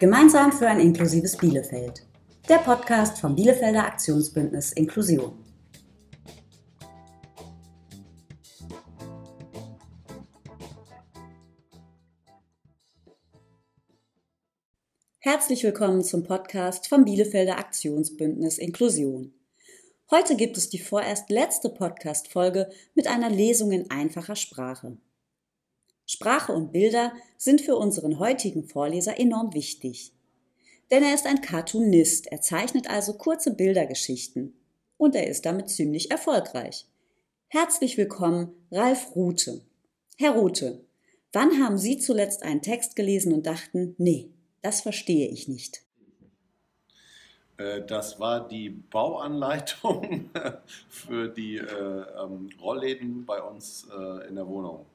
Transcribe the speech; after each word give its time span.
Gemeinsam 0.00 0.52
für 0.52 0.68
ein 0.68 0.78
inklusives 0.78 1.36
Bielefeld. 1.36 2.06
Der 2.48 2.58
Podcast 2.58 3.18
vom 3.18 3.34
Bielefelder 3.34 3.84
Aktionsbündnis 3.84 4.70
Inklusion. 4.70 5.44
Herzlich 15.18 15.64
willkommen 15.64 16.04
zum 16.04 16.22
Podcast 16.22 16.86
vom 16.88 17.04
Bielefelder 17.04 17.58
Aktionsbündnis 17.58 18.58
Inklusion. 18.58 19.34
Heute 20.12 20.36
gibt 20.36 20.56
es 20.56 20.70
die 20.70 20.78
vorerst 20.78 21.28
letzte 21.28 21.70
Podcast-Folge 21.70 22.70
mit 22.94 23.08
einer 23.08 23.30
Lesung 23.30 23.72
in 23.72 23.90
einfacher 23.90 24.36
Sprache. 24.36 24.96
Sprache 26.10 26.54
und 26.54 26.72
Bilder 26.72 27.12
sind 27.36 27.60
für 27.60 27.76
unseren 27.76 28.18
heutigen 28.18 28.64
Vorleser 28.64 29.20
enorm 29.20 29.52
wichtig. 29.52 30.14
Denn 30.90 31.02
er 31.04 31.12
ist 31.12 31.26
ein 31.26 31.42
Cartoonist, 31.42 32.28
er 32.28 32.40
zeichnet 32.40 32.88
also 32.88 33.12
kurze 33.12 33.54
Bildergeschichten. 33.54 34.54
Und 34.96 35.14
er 35.14 35.26
ist 35.26 35.44
damit 35.44 35.68
ziemlich 35.68 36.10
erfolgreich. 36.10 36.86
Herzlich 37.48 37.98
willkommen, 37.98 38.54
Ralf 38.72 39.14
Rute. 39.14 39.60
Herr 40.16 40.32
Rute, 40.32 40.82
wann 41.34 41.62
haben 41.62 41.76
Sie 41.76 41.98
zuletzt 41.98 42.42
einen 42.42 42.62
Text 42.62 42.96
gelesen 42.96 43.34
und 43.34 43.44
dachten, 43.44 43.94
nee, 43.98 44.30
das 44.62 44.80
verstehe 44.80 45.28
ich 45.28 45.46
nicht? 45.46 45.82
Äh, 47.58 47.82
das 47.86 48.18
war 48.18 48.48
die 48.48 48.70
Bauanleitung 48.70 50.30
für 50.88 51.28
die 51.28 51.58
äh, 51.58 52.04
ähm, 52.18 52.48
Rollläden 52.62 53.26
bei 53.26 53.42
uns 53.42 53.86
äh, 53.92 54.26
in 54.26 54.36
der 54.36 54.48
Wohnung 54.48 54.86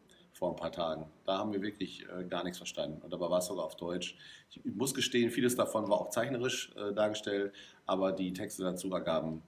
vor 0.43 0.51
ein 0.51 0.57
paar 0.57 0.73
Tagen. 0.73 1.05
Da 1.23 1.37
haben 1.37 1.53
wir 1.53 1.61
wirklich 1.61 2.05
äh, 2.09 2.25
gar 2.25 2.43
nichts 2.43 2.57
verstanden. 2.57 3.01
Und 3.01 3.13
dabei 3.13 3.29
war 3.29 3.37
es 3.37 3.45
sogar 3.45 3.63
auf 3.63 3.77
Deutsch. 3.77 4.17
Ich 4.49 4.75
muss 4.75 4.93
gestehen, 4.93 5.31
vieles 5.31 5.55
davon 5.55 5.87
war 5.87 6.01
auch 6.01 6.09
zeichnerisch 6.09 6.75
äh, 6.75 6.93
dargestellt, 6.93 7.53
aber 7.85 8.11
die 8.11 8.33
Texte 8.33 8.61
dazu 8.61 8.91
ergaben 8.91 9.41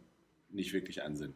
nicht 0.48 0.72
wirklich 0.72 1.02
einen 1.02 1.18
Sinn. 1.18 1.34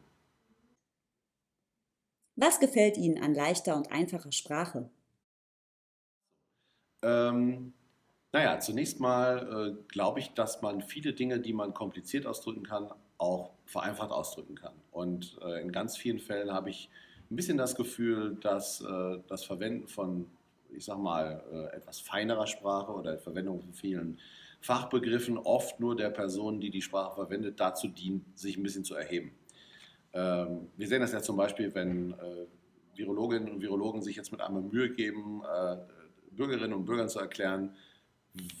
Was 2.36 2.58
gefällt 2.58 2.96
Ihnen 2.96 3.22
an 3.22 3.34
leichter 3.34 3.76
und 3.76 3.92
einfacher 3.92 4.32
Sprache? 4.32 4.88
Ähm, 7.02 7.74
naja, 8.32 8.60
zunächst 8.60 8.98
mal 8.98 9.76
äh, 9.76 9.92
glaube 9.92 10.20
ich, 10.20 10.32
dass 10.32 10.62
man 10.62 10.80
viele 10.80 11.12
Dinge, 11.12 11.38
die 11.38 11.52
man 11.52 11.74
kompliziert 11.74 12.24
ausdrücken 12.24 12.62
kann, 12.62 12.90
auch 13.18 13.50
vereinfacht 13.66 14.10
ausdrücken 14.10 14.54
kann. 14.54 14.72
Und 14.90 15.38
äh, 15.42 15.60
in 15.60 15.70
ganz 15.70 15.98
vielen 15.98 16.18
Fällen 16.18 16.50
habe 16.50 16.70
ich 16.70 16.88
ein 17.30 17.36
bisschen 17.36 17.56
das 17.56 17.74
Gefühl, 17.74 18.36
dass 18.40 18.80
äh, 18.80 19.18
das 19.28 19.44
Verwenden 19.44 19.86
von, 19.86 20.26
ich 20.70 20.84
sag 20.84 20.98
mal, 20.98 21.42
äh, 21.52 21.76
etwas 21.76 22.00
feinerer 22.00 22.46
Sprache 22.46 22.92
oder 22.92 23.18
Verwendung 23.18 23.60
von 23.60 23.72
vielen 23.72 24.18
Fachbegriffen 24.60 25.38
oft 25.38 25.80
nur 25.80 25.96
der 25.96 26.10
Person, 26.10 26.60
die 26.60 26.70
die 26.70 26.82
Sprache 26.82 27.14
verwendet, 27.14 27.60
dazu 27.60 27.88
dient, 27.88 28.38
sich 28.38 28.56
ein 28.56 28.62
bisschen 28.62 28.84
zu 28.84 28.94
erheben. 28.94 29.32
Ähm, 30.12 30.68
wir 30.76 30.88
sehen 30.88 31.00
das 31.00 31.12
ja 31.12 31.22
zum 31.22 31.36
Beispiel, 31.36 31.74
wenn 31.74 32.12
äh, 32.12 32.46
Virologinnen 32.96 33.48
und 33.48 33.62
Virologen 33.62 34.02
sich 34.02 34.16
jetzt 34.16 34.32
mit 34.32 34.40
einmal 34.40 34.62
Mühe 34.62 34.90
geben, 34.90 35.42
äh, 35.44 35.76
Bürgerinnen 36.32 36.74
und 36.74 36.84
Bürgern 36.84 37.08
zu 37.08 37.20
erklären, 37.20 37.74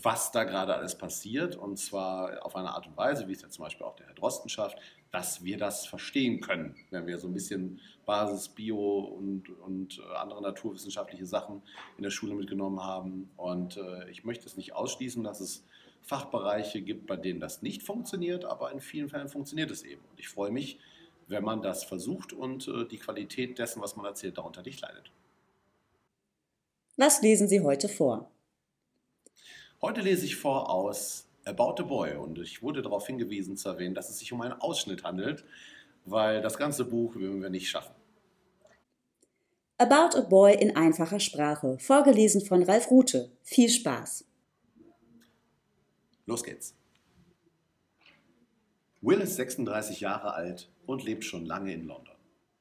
was 0.02 0.32
da 0.32 0.44
gerade 0.44 0.74
alles 0.74 0.96
passiert 0.96 1.56
und 1.56 1.78
zwar 1.78 2.44
auf 2.44 2.56
eine 2.56 2.70
Art 2.70 2.86
und 2.86 2.96
Weise, 2.96 3.28
wie 3.28 3.32
es 3.32 3.42
ja 3.42 3.48
zum 3.48 3.64
Beispiel 3.64 3.86
auch 3.86 3.94
der 3.96 4.06
Herr 4.06 4.14
Drosten 4.14 4.48
schafft, 4.48 4.78
dass 5.12 5.44
wir 5.44 5.58
das 5.58 5.86
verstehen 5.86 6.40
können, 6.40 6.76
wenn 6.90 7.06
wir 7.06 7.18
so 7.18 7.26
ein 7.26 7.34
bisschen 7.34 7.80
Basis 8.06 8.48
Bio 8.48 9.00
und, 9.00 9.48
und 9.60 9.98
äh, 9.98 10.16
andere 10.16 10.42
naturwissenschaftliche 10.42 11.26
Sachen 11.26 11.62
in 11.96 12.02
der 12.02 12.10
Schule 12.10 12.34
mitgenommen 12.34 12.82
haben. 12.82 13.30
Und 13.36 13.76
äh, 13.76 14.08
ich 14.10 14.24
möchte 14.24 14.46
es 14.46 14.56
nicht 14.56 14.74
ausschließen, 14.74 15.24
dass 15.24 15.40
es 15.40 15.64
Fachbereiche 16.02 16.80
gibt, 16.80 17.06
bei 17.06 17.16
denen 17.16 17.40
das 17.40 17.62
nicht 17.62 17.82
funktioniert, 17.82 18.44
aber 18.44 18.72
in 18.72 18.80
vielen 18.80 19.08
Fällen 19.08 19.28
funktioniert 19.28 19.70
es 19.70 19.82
eben. 19.82 20.02
Und 20.10 20.18
ich 20.18 20.28
freue 20.28 20.50
mich, 20.50 20.78
wenn 21.26 21.44
man 21.44 21.62
das 21.62 21.84
versucht 21.84 22.32
und 22.32 22.68
äh, 22.68 22.86
die 22.86 22.98
Qualität 22.98 23.58
dessen, 23.58 23.82
was 23.82 23.96
man 23.96 24.06
erzählt, 24.06 24.38
darunter 24.38 24.62
nicht 24.62 24.80
leidet. 24.80 25.10
Was 26.96 27.22
lesen 27.22 27.48
Sie 27.48 27.60
heute 27.60 27.88
vor? 27.88 28.30
Heute 29.80 30.02
lese 30.02 30.26
ich 30.26 30.36
vor 30.36 30.68
aus 30.68 31.29
About 31.50 31.82
a 31.82 31.84
Boy 31.84 32.14
und 32.14 32.38
ich 32.38 32.62
wurde 32.62 32.80
darauf 32.80 33.06
hingewiesen 33.06 33.56
zu 33.56 33.68
erwähnen, 33.68 33.94
dass 33.94 34.08
es 34.08 34.18
sich 34.18 34.32
um 34.32 34.40
einen 34.40 34.52
Ausschnitt 34.60 35.02
handelt, 35.02 35.44
weil 36.04 36.40
das 36.42 36.56
ganze 36.56 36.84
Buch 36.84 37.16
würden 37.16 37.42
wir 37.42 37.50
nicht 37.50 37.68
schaffen. 37.68 37.94
About 39.78 40.16
a 40.16 40.20
Boy 40.20 40.54
in 40.54 40.76
einfacher 40.76 41.18
Sprache, 41.18 41.78
vorgelesen 41.78 42.40
von 42.42 42.62
Ralf 42.62 42.90
Rute. 42.90 43.30
Viel 43.42 43.68
Spaß. 43.68 44.24
Los 46.26 46.44
geht's. 46.44 46.76
Will 49.00 49.20
ist 49.20 49.36
36 49.36 50.00
Jahre 50.00 50.34
alt 50.34 50.70
und 50.86 51.02
lebt 51.02 51.24
schon 51.24 51.46
lange 51.46 51.72
in 51.72 51.86
London. 51.86 52.14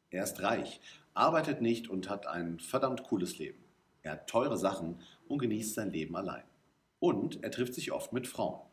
Er 0.10 0.24
ist 0.24 0.42
reich, 0.42 0.80
arbeitet 1.14 1.62
nicht 1.62 1.90
und 1.90 2.10
hat 2.10 2.26
ein 2.26 2.60
verdammt 2.60 3.04
cooles 3.04 3.38
Leben. 3.38 3.64
Er 4.02 4.14
hat 4.14 4.28
teure 4.28 4.58
Sachen 4.58 5.00
und 5.28 5.40
genießt 5.40 5.76
sein 5.76 5.92
Leben 5.92 6.16
allein. 6.16 6.44
Und 7.00 7.44
er 7.44 7.52
trifft 7.52 7.76
sich 7.76 7.92
oft 7.92 8.14
mit 8.14 8.28
Frauen. 8.28 8.69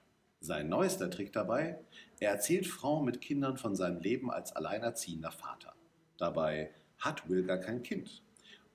Sein 0.46 0.68
neuester 0.68 1.10
Trick 1.10 1.32
dabei, 1.32 1.76
er 2.20 2.30
erzählt 2.30 2.68
Frauen 2.68 3.04
mit 3.04 3.20
Kindern 3.20 3.56
von 3.56 3.74
seinem 3.74 3.98
Leben 3.98 4.30
als 4.30 4.54
alleinerziehender 4.54 5.32
Vater. 5.32 5.74
Dabei 6.18 6.72
hat 6.98 7.28
Will 7.28 7.42
gar 7.42 7.58
kein 7.58 7.82
Kind. 7.82 8.22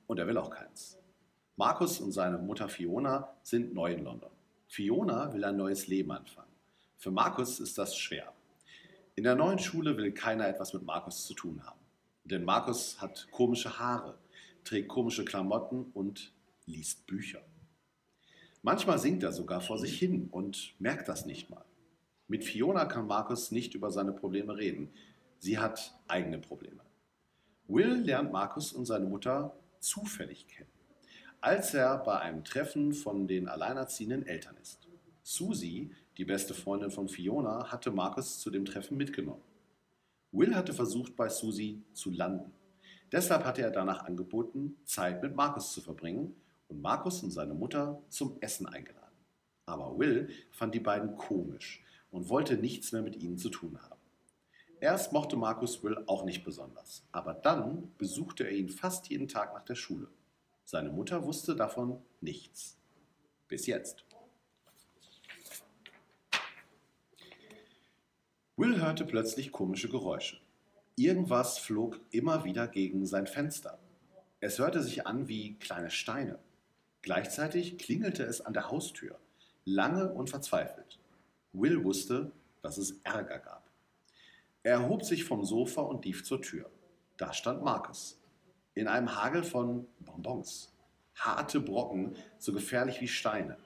Und 0.06 0.20
er 0.20 0.28
will 0.28 0.38
auch 0.38 0.50
keins. 0.50 0.98
Markus 1.56 2.02
und 2.02 2.12
seine 2.12 2.40
Mutter 2.40 2.68
Fiona 2.68 3.38
sind 3.42 3.74
neu 3.74 3.94
in 3.94 4.04
London. 4.04 4.32
Fiona 4.68 5.34
will 5.34 5.46
ein 5.46 5.56
neues 5.56 5.88
Leben 5.88 6.12
anfangen. 6.12 6.52
Für 6.98 7.12
Markus 7.12 7.62
ist 7.62 7.78
das 7.78 7.96
schwer. 7.96 8.34
In 9.16 9.24
der 9.24 9.36
neuen 9.36 9.60
Schule 9.60 9.96
will 9.96 10.12
keiner 10.12 10.50
etwas 10.50 10.74
mit 10.74 10.84
Markus 10.84 11.26
zu 11.26 11.34
tun 11.34 11.66
haben. 11.66 11.80
Denn 12.26 12.44
Markus 12.44 13.00
hat 13.02 13.30
komische 13.32 13.80
Haare, 13.80 14.18
trägt 14.66 14.90
komische 14.90 15.24
Klamotten 15.24 15.86
und 15.94 16.34
liest 16.66 17.08
Bücher. 17.08 17.42
Manchmal 18.64 19.00
singt 19.00 19.24
er 19.24 19.32
sogar 19.32 19.60
vor 19.60 19.80
sich 19.80 19.98
hin 19.98 20.28
und 20.30 20.76
merkt 20.80 21.08
das 21.08 21.26
nicht 21.26 21.50
mal. 21.50 21.66
Mit 22.28 22.44
Fiona 22.44 22.86
kann 22.86 23.08
Markus 23.08 23.52
nicht 23.52 23.74
über 23.74 23.90
seine 23.90 24.14
Probleme 24.14 24.56
reden. 24.56 24.92
Sie 25.40 25.58
hat 25.58 26.00
eigene 26.08 26.38
Probleme. 26.38 26.82
Will 27.68 28.02
lernt 28.04 28.32
Markus 28.32 28.72
und 28.72 28.86
seine 28.86 29.06
Mutter 29.06 29.58
zufällig 29.80 30.48
kennen, 30.48 30.70
als 31.40 31.74
er 31.74 31.98
bei 31.98 32.20
einem 32.20 32.44
Treffen 32.44 32.94
von 32.94 33.28
den 33.28 33.48
alleinerziehenden 33.48 34.28
Eltern 34.28 34.56
ist. 34.62 34.88
Susie, 35.24 35.92
die 36.18 36.26
beste 36.26 36.54
Freundin 36.54 36.92
von 36.92 37.10
Fiona, 37.10 37.72
hatte 37.72 37.90
Markus 37.90 38.40
zu 38.40 38.52
dem 38.52 38.66
Treffen 38.66 38.96
mitgenommen. 38.96 39.42
Will 40.32 40.56
hatte 40.56 40.74
versucht, 40.74 41.16
bei 41.16 41.30
Susie 41.30 41.82
zu 41.94 42.12
landen. 42.12 42.52
Deshalb 43.12 43.44
hatte 43.44 43.62
er 43.64 43.72
danach 43.72 44.06
angeboten, 44.06 44.78
Zeit 44.86 45.24
mit 45.24 45.36
Markus 45.36 45.74
zu 45.74 45.82
verbringen 45.82 46.36
und 46.72 46.82
Markus 46.82 47.22
und 47.22 47.32
seine 47.32 47.54
Mutter 47.54 48.02
zum 48.10 48.38
Essen 48.42 48.66
eingeladen. 48.66 49.02
Aber 49.66 50.00
Will 50.00 50.30
fand 50.52 50.74
die 50.74 50.80
beiden 50.80 51.16
komisch 51.18 51.84
und 52.10 52.30
wollte 52.30 52.58
nichts 52.58 52.92
mehr 52.92 53.02
mit 53.02 53.16
ihnen 53.18 53.38
zu 53.38 53.50
tun 53.50 53.78
haben. 53.82 54.00
Erst 54.80 55.14
mochte 55.14 55.38
Markus 55.38 55.84
Will 55.84 56.04
auch 56.08 56.26
nicht 56.26 56.44
besonders, 56.44 57.04
aber 57.12 57.34
dann 57.34 57.94
besuchte 57.98 58.46
er 58.46 58.52
ihn 58.52 58.70
fast 58.70 59.10
jeden 59.10 59.28
Tag 59.28 59.54
nach 59.54 59.64
der 59.64 59.76
Schule. 59.76 60.08
Seine 60.66 60.90
Mutter 60.90 61.24
wusste 61.26 61.56
davon 61.56 62.02
nichts. 62.20 62.78
Bis 63.48 63.68
jetzt. 63.68 64.06
Will 68.56 68.82
hörte 68.82 69.06
plötzlich 69.06 69.52
komische 69.52 69.90
Geräusche. 69.90 70.40
Irgendwas 70.96 71.58
flog 71.58 72.00
immer 72.12 72.44
wieder 72.44 72.68
gegen 72.68 73.06
sein 73.06 73.28
Fenster. 73.28 73.78
Es 74.40 74.58
hörte 74.58 74.82
sich 74.82 75.06
an 75.06 75.28
wie 75.28 75.56
kleine 75.60 75.92
Steine. 75.92 76.40
Gleichzeitig 77.02 77.78
klingelte 77.78 78.24
es 78.24 78.42
an 78.42 78.54
der 78.54 78.70
Haustür, 78.70 79.18
lange 79.66 80.12
und 80.14 80.30
verzweifelt. 80.30 81.00
Will 81.54 81.84
wusste, 81.84 82.32
dass 82.62 82.78
es 82.78 82.96
Ärger 83.04 83.40
gab. 83.40 83.64
Er 84.64 84.74
erhob 84.74 85.04
sich 85.04 85.24
vom 85.24 85.44
Sofa 85.44 85.82
und 85.82 86.06
lief 86.06 86.24
zur 86.24 86.42
Tür. 86.42 86.70
Da 87.18 87.34
stand 87.34 87.64
Markus. 87.64 88.20
In 88.76 88.88
einem 88.88 89.16
Hagel 89.16 89.44
von 89.44 89.88
Bonbons. 90.00 90.72
Harte 91.16 91.60
Brocken, 91.60 92.16
so 92.38 92.54
gefährlich 92.54 93.02
wie 93.02 93.08
Steine. 93.08 93.58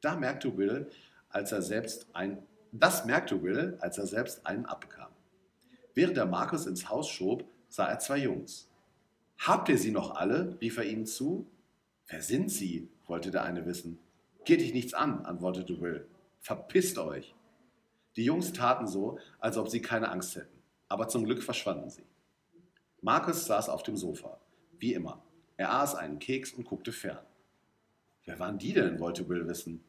Da 0.00 0.16
merkte 0.16 0.56
Will, 0.56 0.90
als 1.28 1.52
er 1.52 1.62
selbst 1.62 2.06
ein, 2.14 2.42
das 2.72 3.04
merkte 3.04 3.42
Will, 3.42 3.76
als 3.80 3.98
er 3.98 4.06
selbst 4.06 4.46
einen 4.46 4.66
abkam. 4.66 5.10
Während 5.94 6.16
er 6.16 6.26
Markus 6.26 6.66
ins 6.66 6.88
Haus 6.88 7.08
schob, 7.08 7.44
sah 7.68 7.86
er 7.86 7.98
zwei 7.98 8.18
Jungs. 8.18 8.68
Habt 9.38 9.68
ihr 9.68 9.78
sie 9.78 9.90
noch 9.90 10.14
alle? 10.14 10.56
rief 10.60 10.78
er 10.78 10.84
ihnen 10.84 11.06
zu. 11.06 11.46
Wer 12.10 12.22
sind 12.22 12.50
Sie? 12.50 12.88
wollte 13.06 13.30
der 13.30 13.44
eine 13.44 13.64
wissen. 13.66 13.98
Geht 14.44 14.60
dich 14.60 14.74
nichts 14.74 14.94
an, 14.94 15.24
antwortete 15.24 15.80
Will. 15.80 16.08
Verpisst 16.40 16.98
euch. 16.98 17.34
Die 18.16 18.24
Jungs 18.24 18.52
taten 18.52 18.88
so, 18.88 19.18
als 19.38 19.56
ob 19.56 19.68
sie 19.68 19.80
keine 19.80 20.10
Angst 20.10 20.34
hätten, 20.34 20.58
aber 20.88 21.06
zum 21.08 21.24
Glück 21.24 21.42
verschwanden 21.42 21.88
sie. 21.88 22.04
Markus 23.00 23.46
saß 23.46 23.68
auf 23.68 23.84
dem 23.84 23.96
Sofa, 23.96 24.40
wie 24.78 24.94
immer. 24.94 25.22
Er 25.56 25.72
aß 25.74 25.94
einen 25.94 26.18
Keks 26.18 26.52
und 26.52 26.64
guckte 26.64 26.90
fern. 26.90 27.24
Wer 28.24 28.38
waren 28.40 28.58
die 28.58 28.72
denn, 28.72 28.98
wollte 28.98 29.28
Will 29.28 29.46
wissen. 29.46 29.84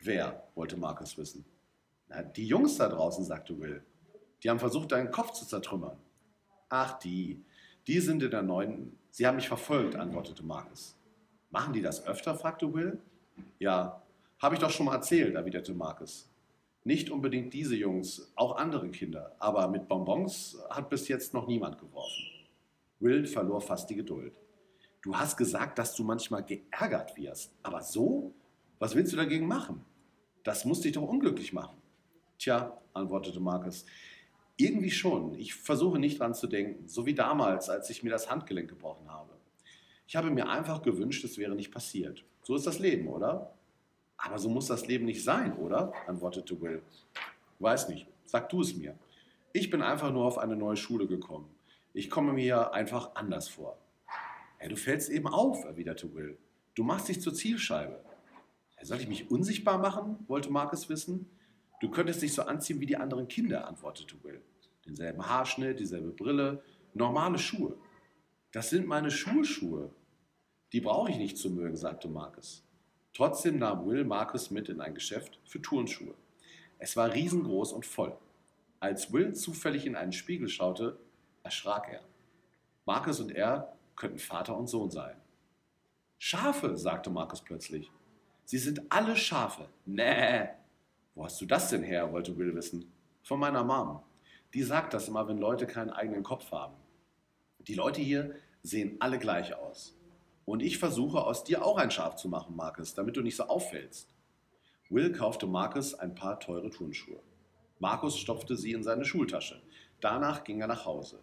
Wer, 0.00 0.48
wollte 0.56 0.76
Markus 0.76 1.16
wissen. 1.16 1.44
Na, 2.08 2.22
die 2.22 2.46
Jungs 2.46 2.76
da 2.76 2.88
draußen, 2.88 3.24
sagte 3.24 3.58
Will. 3.60 3.84
Die 4.42 4.50
haben 4.50 4.58
versucht, 4.58 4.90
deinen 4.90 5.12
Kopf 5.12 5.32
zu 5.32 5.46
zertrümmern. 5.46 5.96
Ach, 6.68 6.98
die. 6.98 7.44
Die 7.86 8.00
sind 8.00 8.22
in 8.22 8.30
der 8.30 8.42
neunten. 8.42 8.98
Sie 9.10 9.26
haben 9.26 9.36
mich 9.36 9.48
verfolgt, 9.48 9.94
antwortete 9.94 10.42
Markus. 10.42 10.96
Machen 11.52 11.74
die 11.74 11.82
das 11.82 12.06
öfter? 12.06 12.34
fragte 12.34 12.72
Will. 12.72 12.98
Ja, 13.58 14.02
habe 14.38 14.54
ich 14.54 14.60
doch 14.60 14.70
schon 14.70 14.86
mal 14.86 14.94
erzählt, 14.94 15.34
erwiderte 15.34 15.74
Markus. 15.74 16.28
Nicht 16.82 17.10
unbedingt 17.10 17.52
diese 17.52 17.76
Jungs, 17.76 18.32
auch 18.34 18.56
andere 18.56 18.88
Kinder, 18.88 19.36
aber 19.38 19.68
mit 19.68 19.86
Bonbons 19.86 20.58
hat 20.70 20.88
bis 20.88 21.08
jetzt 21.08 21.34
noch 21.34 21.46
niemand 21.46 21.78
geworfen. 21.78 22.24
Will 23.00 23.26
verlor 23.26 23.60
fast 23.60 23.90
die 23.90 23.96
Geduld. 23.96 24.32
Du 25.02 25.14
hast 25.14 25.36
gesagt, 25.36 25.78
dass 25.78 25.94
du 25.94 26.04
manchmal 26.04 26.42
geärgert 26.42 27.16
wirst, 27.18 27.54
aber 27.62 27.82
so? 27.82 28.32
Was 28.78 28.94
willst 28.94 29.12
du 29.12 29.16
dagegen 29.16 29.46
machen? 29.46 29.84
Das 30.44 30.64
muss 30.64 30.80
dich 30.80 30.92
doch 30.92 31.02
unglücklich 31.02 31.52
machen. 31.52 31.76
Tja, 32.38 32.80
antwortete 32.94 33.40
Markus, 33.40 33.84
irgendwie 34.56 34.90
schon. 34.90 35.34
Ich 35.34 35.54
versuche 35.54 35.98
nicht 35.98 36.18
dran 36.18 36.34
zu 36.34 36.46
denken, 36.46 36.88
so 36.88 37.04
wie 37.04 37.14
damals, 37.14 37.68
als 37.68 37.90
ich 37.90 38.02
mir 38.02 38.10
das 38.10 38.30
Handgelenk 38.30 38.70
gebrochen 38.70 39.10
habe. 39.10 39.41
Ich 40.12 40.16
habe 40.16 40.30
mir 40.30 40.46
einfach 40.46 40.82
gewünscht, 40.82 41.24
es 41.24 41.38
wäre 41.38 41.54
nicht 41.54 41.72
passiert. 41.72 42.22
So 42.42 42.54
ist 42.54 42.66
das 42.66 42.78
Leben, 42.78 43.08
oder? 43.08 43.54
Aber 44.18 44.38
so 44.38 44.50
muss 44.50 44.66
das 44.66 44.86
Leben 44.86 45.06
nicht 45.06 45.24
sein, 45.24 45.56
oder? 45.56 45.94
antwortete 46.06 46.60
Will. 46.60 46.82
Weiß 47.60 47.88
nicht, 47.88 48.06
sag 48.26 48.50
du 48.50 48.60
es 48.60 48.76
mir. 48.76 48.94
Ich 49.54 49.70
bin 49.70 49.80
einfach 49.80 50.12
nur 50.12 50.26
auf 50.26 50.36
eine 50.36 50.54
neue 50.54 50.76
Schule 50.76 51.06
gekommen. 51.06 51.48
Ich 51.94 52.10
komme 52.10 52.34
mir 52.34 52.74
einfach 52.74 53.14
anders 53.14 53.48
vor. 53.48 53.78
Ja, 54.60 54.68
du 54.68 54.76
fällst 54.76 55.08
eben 55.08 55.28
auf, 55.28 55.64
erwiderte 55.64 56.14
Will. 56.14 56.36
Du 56.74 56.84
machst 56.84 57.08
dich 57.08 57.22
zur 57.22 57.32
Zielscheibe. 57.32 57.98
Soll 58.82 59.00
ich 59.00 59.08
mich 59.08 59.30
unsichtbar 59.30 59.78
machen? 59.78 60.18
wollte 60.28 60.52
Marcus 60.52 60.90
wissen. 60.90 61.30
Du 61.80 61.90
könntest 61.90 62.20
dich 62.20 62.34
so 62.34 62.42
anziehen 62.42 62.80
wie 62.80 62.86
die 62.86 62.98
anderen 62.98 63.28
Kinder, 63.28 63.66
antwortete 63.66 64.22
Will. 64.24 64.42
Denselben 64.84 65.26
Haarschnitt, 65.26 65.80
dieselbe 65.80 66.10
Brille, 66.10 66.62
normale 66.92 67.38
Schuhe. 67.38 67.78
Das 68.52 68.68
sind 68.68 68.86
meine 68.86 69.10
Schulschuhe. 69.10 69.88
Die 70.72 70.80
brauche 70.80 71.10
ich 71.10 71.18
nicht 71.18 71.36
zu 71.36 71.50
mögen, 71.50 71.76
sagte 71.76 72.08
Marcus. 72.08 72.64
Trotzdem 73.14 73.58
nahm 73.58 73.86
Will 73.86 74.04
Marcus 74.04 74.50
mit 74.50 74.70
in 74.70 74.80
ein 74.80 74.94
Geschäft 74.94 75.38
für 75.44 75.60
Turnschuhe. 75.60 76.14
Es 76.78 76.96
war 76.96 77.12
riesengroß 77.12 77.72
und 77.72 77.84
voll. 77.84 78.16
Als 78.80 79.12
Will 79.12 79.34
zufällig 79.34 79.84
in 79.86 79.96
einen 79.96 80.12
Spiegel 80.12 80.48
schaute, 80.48 80.98
erschrak 81.42 81.88
er. 81.92 82.00
Marcus 82.86 83.20
und 83.20 83.30
er 83.30 83.76
könnten 83.96 84.18
Vater 84.18 84.56
und 84.56 84.66
Sohn 84.66 84.90
sein. 84.90 85.14
Schafe, 86.18 86.76
sagte 86.78 87.10
Marcus 87.10 87.42
plötzlich. 87.42 87.92
Sie 88.44 88.58
sind 88.58 88.80
alle 88.90 89.14
Schafe. 89.14 89.68
Nee. 89.84 90.48
Wo 91.14 91.24
hast 91.24 91.40
du 91.40 91.46
das 91.46 91.68
denn 91.68 91.82
her? 91.82 92.12
wollte 92.12 92.36
Will 92.38 92.54
wissen. 92.54 92.90
Von 93.22 93.40
meiner 93.40 93.62
Mom. 93.62 94.02
Die 94.54 94.62
sagt 94.62 94.94
das 94.94 95.08
immer, 95.08 95.28
wenn 95.28 95.38
Leute 95.38 95.66
keinen 95.66 95.90
eigenen 95.90 96.22
Kopf 96.22 96.50
haben. 96.50 96.74
Die 97.58 97.74
Leute 97.74 98.00
hier 98.00 98.34
sehen 98.62 98.96
alle 99.00 99.18
gleich 99.18 99.54
aus. 99.54 99.94
Und 100.52 100.62
ich 100.62 100.76
versuche 100.76 101.24
aus 101.24 101.44
dir 101.44 101.64
auch 101.64 101.78
ein 101.78 101.90
Schaf 101.90 102.16
zu 102.16 102.28
machen, 102.28 102.54
Marcus, 102.54 102.92
damit 102.92 103.16
du 103.16 103.22
nicht 103.22 103.36
so 103.36 103.44
auffällst. 103.44 104.10
Will 104.90 105.10
kaufte 105.10 105.46
Marcus 105.46 105.94
ein 105.94 106.14
paar 106.14 106.40
teure 106.40 106.68
Turnschuhe. 106.68 107.20
Markus 107.78 108.18
stopfte 108.18 108.54
sie 108.58 108.72
in 108.72 108.82
seine 108.82 109.06
Schultasche. 109.06 109.62
Danach 110.02 110.44
ging 110.44 110.60
er 110.60 110.66
nach 110.66 110.84
Hause. 110.84 111.20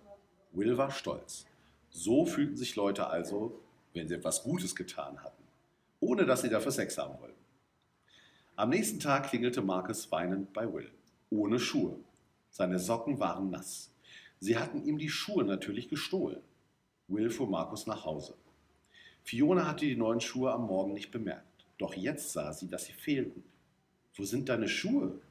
Will 0.52 0.80
war 0.80 0.90
stolz. 0.90 1.46
So 1.92 2.26
fühlten 2.26 2.58
sich 2.58 2.76
Leute 2.76 3.06
also, 3.06 3.62
wenn 3.94 4.08
sie 4.08 4.16
etwas 4.16 4.42
Gutes 4.42 4.76
getan 4.76 5.24
hatten, 5.24 5.44
ohne 6.00 6.26
dass 6.26 6.42
sie 6.42 6.50
dafür 6.50 6.72
Sex 6.72 6.98
haben 6.98 7.20
wollten. 7.22 7.46
Am 8.56 8.70
nächsten 8.70 9.00
Tag 9.00 9.30
klingelte 9.30 9.62
Marcus 9.62 10.12
weinend 10.12 10.54
bei 10.54 10.74
Will, 10.74 10.90
ohne 11.30 11.60
Schuhe. 11.60 12.00
Seine 12.50 12.80
Socken 12.80 13.20
waren 13.20 13.52
nass. 13.52 13.94
Sie 14.40 14.58
hatten 14.58 14.84
ihm 14.84 14.98
die 14.98 15.10
Schuhe 15.10 15.44
natürlich 15.44 15.88
gestohlen. 15.88 16.42
Will 17.08 17.30
fuhr 17.30 17.48
Markus 17.48 17.86
nach 17.86 18.06
Hause. 18.06 18.34
Fiona 19.30 19.68
hatte 19.68 19.86
die 19.86 19.96
neuen 19.96 20.20
Schuhe 20.20 20.52
am 20.52 20.66
Morgen 20.66 20.96
nicht 20.96 21.12
bemerkt. 21.12 21.64
Doch 21.78 21.94
jetzt 21.94 22.31
sah 22.31 22.52
sie, 22.52 22.68
dass 22.68 22.86
sie 22.86 22.94
fehlten. 22.94 23.44
Wo 24.16 24.24
sind 24.24 24.50
deine 24.50 24.68
Schuhe? 24.68 25.22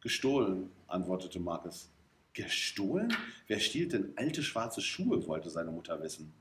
Gestohlen, 0.00 0.70
antwortete 0.86 1.40
Marcus. 1.40 1.90
Gestohlen? 2.34 3.12
Wer 3.48 3.58
stiehlt 3.58 3.94
denn 3.94 4.12
alte 4.14 4.44
schwarze 4.44 4.80
Schuhe? 4.80 5.26
wollte 5.26 5.50
seine 5.50 5.72
Mutter 5.72 6.00
wissen. 6.00 6.32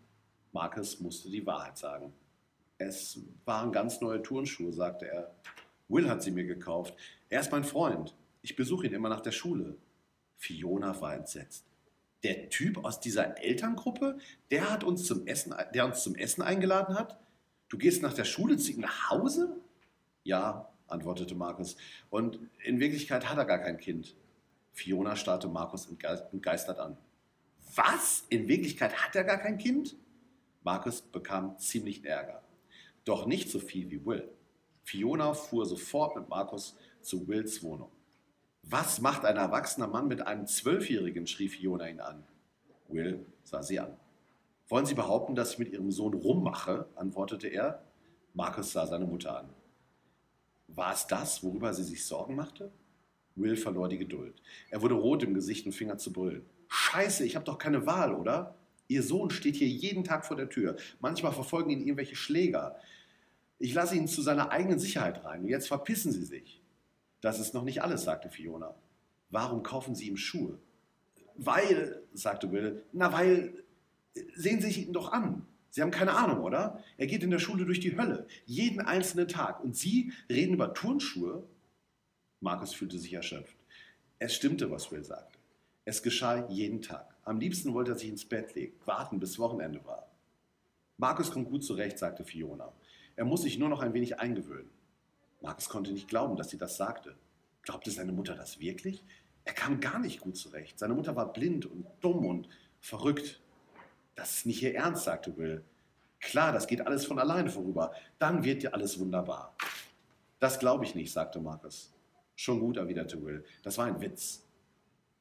Marcus 0.51 1.00
musste 1.00 1.31
die 1.31 1.44
Wahrheit 1.44 1.80
sagen. 1.80 2.13
Es 2.77 3.19
waren 3.45 3.71
ganz 3.71 4.00
neue 4.00 4.21
Turnschuhe, 4.21 4.71
sagte 4.71 5.07
er. 5.07 5.33
Will 5.88 6.07
hat 6.07 6.21
sie 6.21 6.30
mir 6.30 6.45
gekauft. 6.45 6.94
Er 7.30 7.42
ist 7.42 7.51
mein 7.51 7.63
Freund. 7.63 8.13
Ich 8.44 8.56
besuche 8.56 8.86
ihn 8.86 8.94
immer 8.94 9.09
nach 9.09 9.21
der 9.21 9.31
Schule. 9.31 9.75
Fiona 10.38 11.01
war 11.01 11.15
entsetzt 11.15 11.70
der 12.23 12.50
Typ 12.50 12.83
aus 12.83 13.00
dieser 13.00 13.41
Elterngruppe, 13.41 14.18
der 14.51 14.69
hat 14.69 14.83
uns 14.83 15.06
zum 15.06 15.25
Essen, 15.27 15.56
der 15.73 15.85
uns 15.85 16.03
zum 16.03 16.15
Essen 16.15 16.41
eingeladen 16.41 16.95
hat? 16.95 17.19
Du 17.69 17.77
gehst 17.77 18.01
nach 18.01 18.13
der 18.13 18.25
Schule 18.25 18.57
zu 18.57 18.71
ihm 18.71 18.81
nach 18.81 19.09
Hause? 19.09 19.57
Ja, 20.23 20.71
antwortete 20.88 21.35
Markus. 21.35 21.77
Und 22.09 22.39
in 22.63 22.79
Wirklichkeit 22.79 23.29
hat 23.29 23.38
er 23.38 23.45
gar 23.45 23.59
kein 23.59 23.77
Kind. 23.77 24.15
Fiona 24.73 25.15
starrte 25.15 25.47
Markus 25.47 25.88
entgeistert 25.88 26.79
an. 26.79 26.97
Was? 27.75 28.25
In 28.29 28.47
Wirklichkeit 28.47 28.94
hat 28.94 29.15
er 29.15 29.24
gar 29.24 29.38
kein 29.38 29.57
Kind? 29.57 29.95
Markus 30.63 31.01
bekam 31.01 31.57
ziemlich 31.57 32.06
Ärger. 32.06 32.44
Doch 33.06 33.25
nicht 33.25 33.50
so 33.50 33.59
viel 33.59 33.89
wie 33.89 34.06
Will. 34.06 34.29
Fiona 34.83 35.33
fuhr 35.33 35.65
sofort 35.65 36.15
mit 36.15 36.29
Markus 36.29 36.75
zu 37.01 37.27
Wills 37.27 37.63
Wohnung. 37.63 37.91
Was 38.63 39.02
macht 39.02 39.25
ein 39.25 39.38
erwachsener 39.38 39.88
Mann 39.88 40.08
mit 40.08 40.25
einem 40.25 40.48
Zwölfjährigen? 40.48 41.28
schrie 41.28 41.50
Fiona 41.50 41.90
ihn 41.90 42.00
an. 42.00 42.24
Will 42.88 43.25
sah 43.44 43.63
sie 43.63 43.80
an. 43.80 43.98
Wollen 44.68 44.86
Sie 44.86 44.94
behaupten, 44.94 45.36
dass 45.36 45.54
ich 45.54 45.60
mit 45.60 45.74
Ihrem 45.74 45.92
Sohn 45.92 46.13
rummache? 46.13 46.88
antwortete 46.96 47.48
er. 47.48 47.84
Markus 48.34 48.72
sah 48.72 48.88
seine 48.88 49.06
Mutter 49.06 49.38
an. 49.38 49.50
War 50.68 50.94
es 50.94 51.08
das, 51.08 51.44
worüber 51.44 51.74
sie 51.74 51.84
sich 51.84 52.06
Sorgen 52.06 52.36
machte? 52.36 52.72
Will 53.36 53.58
verlor 53.58 53.90
die 53.90 53.98
Geduld. 53.98 54.42
Er 54.69 54.81
wurde 54.81 54.96
rot 54.96 55.24
im 55.24 55.34
Gesicht 55.34 55.66
und 55.66 55.74
fing 55.74 55.92
an 55.92 56.00
zu 56.00 56.13
brüllen. 56.13 56.46
Scheiße, 56.69 57.25
ich 57.25 57.36
habe 57.36 57.46
doch 57.46 57.58
keine 57.58 57.86
Wahl, 57.86 58.13
oder? 58.13 58.56
Ihr 58.88 59.04
Sohn 59.04 59.30
steht 59.30 59.56
hier 59.56 59.68
jeden 59.68 60.04
Tag 60.04 60.25
vor 60.25 60.38
der 60.38 60.50
Tür. 60.50 60.78
Manchmal 61.00 61.34
verfolgen 61.34 61.69
ihn 61.69 61.81
irgendwelche 61.81 62.16
Schläger. 62.16 62.78
Ich 63.60 63.74
lasse 63.74 63.96
ihn 63.96 64.08
zu 64.08 64.22
seiner 64.22 64.52
eigenen 64.52 64.80
Sicherheit 64.80 65.24
rein. 65.25 65.42
Und 65.42 65.50
jetzt 65.50 65.68
verpissen 65.68 66.12
Sie 66.12 66.24
sich. 66.24 66.61
Das 67.22 67.40
ist 67.40 67.54
noch 67.54 67.63
nicht 67.63 67.82
alles, 67.82 68.04
sagte 68.04 68.30
Fiona. 68.30 68.75
Warum 69.30 69.63
kaufen 69.63 69.96
Sie 69.96 70.08
ihm 70.08 70.18
Schuhe? 70.18 70.58
Weil, 71.38 72.04
sagte 72.13 72.51
Will, 72.51 72.84
na 72.92 73.13
weil, 73.13 73.63
sehen 74.36 74.60
Sie 74.60 74.68
sich 74.68 74.88
ihn 74.88 74.94
doch 74.94 75.12
an. 75.12 75.46
Sie 75.70 75.82
haben 75.82 75.92
keine 75.92 76.13
Ahnung, 76.13 76.42
oder? 76.44 76.84
Er 76.98 77.08
geht 77.08 77.24
in 77.24 77.32
der 77.32 77.40
Schule 77.40 77.66
durch 77.66 77.80
die 77.80 77.98
Hölle, 77.98 78.28
jeden 78.46 78.82
einzelnen 78.82 79.30
Tag. 79.30 79.63
Und 79.63 79.78
Sie 79.78 80.12
reden 80.30 80.56
über 80.56 80.74
Turnschuhe? 80.74 81.44
Markus 82.42 82.74
fühlte 82.74 83.00
sich 83.00 83.13
erschöpft. 83.13 83.56
Es 84.20 84.36
stimmte, 84.36 84.70
was 84.70 84.92
Will 84.92 85.04
sagte. 85.04 85.40
Es 85.86 86.04
geschah 86.04 86.48
jeden 86.50 86.82
Tag. 86.82 87.16
Am 87.24 87.40
liebsten 87.40 87.74
wollte 87.74 87.92
er 87.92 87.98
sich 87.98 88.10
ins 88.10 88.25
Bett 88.25 88.54
legen, 88.56 88.74
warten, 88.86 89.20
bis 89.20 89.40
Wochenende 89.40 89.84
war. 89.86 90.12
Markus 90.98 91.32
kommt 91.32 91.50
gut 91.50 91.63
zurecht, 91.63 91.98
sagte 91.98 92.25
Fiona. 92.25 92.72
Er 93.16 93.25
muss 93.25 93.44
sich 93.44 93.58
nur 93.58 93.70
noch 93.70 93.82
ein 93.82 93.94
wenig 93.94 94.20
eingewöhnen. 94.20 94.70
Markus 95.41 95.69
konnte 95.69 95.91
nicht 95.91 96.07
glauben, 96.07 96.36
dass 96.36 96.50
sie 96.50 96.57
das 96.57 96.77
sagte. 96.77 97.15
Glaubte 97.63 97.91
seine 97.91 98.12
Mutter 98.12 98.36
das 98.36 98.60
wirklich? 98.60 99.03
Er 99.43 99.53
kam 99.53 99.79
gar 99.79 100.00
nicht 100.00 100.21
gut 100.21 100.38
zurecht. 100.38 100.77
Seine 100.77 100.93
Mutter 100.93 101.15
war 101.15 101.33
blind 101.33 101.65
und 101.65 101.86
dumm 102.00 102.25
und 102.25 102.48
verrückt. 102.79 103.41
Das 104.15 104.38
ist 104.38 104.45
nicht 104.45 104.62
ihr 104.62 104.75
Ernst, 104.75 105.03
sagte 105.03 105.36
Will. 105.38 105.63
Klar, 106.19 106.51
das 106.51 106.67
geht 106.67 106.86
alles 106.86 107.05
von 107.05 107.17
alleine 107.17 107.50
vorüber. 107.50 107.93
Dann 108.19 108.43
wird 108.43 108.62
dir 108.62 108.74
alles 108.75 109.00
wunderbar. 109.00 109.55
Das 110.39 110.60
glaube 110.60 110.86
ich 110.86 110.93
nicht, 110.93 111.12
sagte 111.12 111.39
Markus. 111.39 111.91
Schon 112.36 112.60
gut, 112.60 112.77
erwiderte 112.77 113.24
Will. 113.24 113.43
Das 113.63 113.77
war 113.77 113.86
ein 113.86 114.01
Witz. 114.01 114.45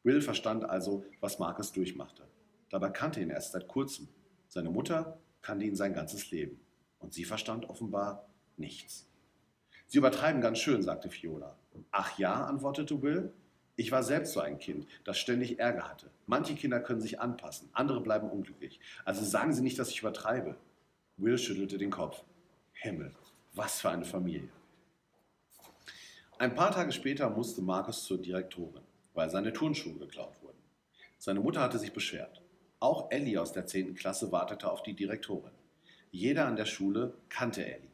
Will 0.03 0.21
verstand 0.21 0.65
also, 0.65 1.05
was 1.21 1.39
Markus 1.39 1.73
durchmachte. 1.73 2.27
Dabei 2.69 2.91
kannte 2.91 3.21
ihn 3.21 3.31
erst 3.31 3.53
seit 3.53 3.69
kurzem. 3.69 4.09
Seine 4.49 4.71
Mutter 4.71 5.19
kannte 5.43 5.65
ihn 5.65 5.77
sein 5.77 5.95
ganzes 5.95 6.31
Leben. 6.31 6.61
Und 6.99 7.15
sie 7.15 7.25
verstand 7.25 7.69
offenbar 7.69 8.29
nichts. 8.57 9.10
Sie 9.91 9.99
übertreiben 9.99 10.41
ganz 10.41 10.61
schön, 10.61 10.83
sagte 10.83 11.11
Fiona. 11.11 11.57
Ach 11.91 12.17
ja, 12.17 12.45
antwortete 12.45 13.03
Will. 13.03 13.33
Ich 13.75 13.91
war 13.91 14.05
selbst 14.05 14.35
so 14.35 14.39
ein 14.39 14.61
Kind, 14.61 14.87
das 15.03 15.19
ständig 15.19 15.59
Ärger 15.59 15.89
hatte. 15.89 16.13
Manche 16.27 16.55
Kinder 16.55 16.79
können 16.79 17.01
sich 17.01 17.19
anpassen, 17.19 17.71
andere 17.73 18.01
bleiben 18.01 18.31
unglücklich. 18.31 18.79
Also 19.05 19.25
sagen 19.25 19.53
Sie 19.53 19.63
nicht, 19.63 19.81
dass 19.81 19.91
ich 19.91 19.99
übertreibe. 19.99 20.55
Will 21.17 21.37
schüttelte 21.39 21.77
den 21.77 21.91
Kopf. 21.91 22.23
Himmel, 22.73 23.13
was 23.53 23.81
für 23.81 23.91
eine 23.91 24.05
Familie. 24.05 24.51
Ein 26.39 26.55
paar 26.55 26.71
Tage 26.71 26.93
später 26.93 27.29
musste 27.29 27.61
Markus 27.61 28.05
zur 28.05 28.23
Direktorin, 28.23 28.85
weil 29.15 29.29
seine 29.29 29.53
Turnschuhe 29.53 29.99
geklaut 29.99 30.41
wurden. 30.41 30.63
Seine 31.19 31.41
Mutter 31.41 31.63
hatte 31.63 31.81
sich 31.81 31.93
beschwert. 31.93 32.43
Auch 32.79 33.11
Ellie 33.11 33.39
aus 33.39 33.53
der 33.53 33.67
10. 33.67 33.97
Klasse 33.97 34.31
wartete 34.31 34.71
auf 34.71 34.85
die 34.85 34.95
Direktorin. 34.95 35.51
Jeder 36.13 36.47
an 36.47 36.55
der 36.55 36.67
Schule 36.67 37.15
kannte 37.29 37.67
Ellie. 37.67 37.90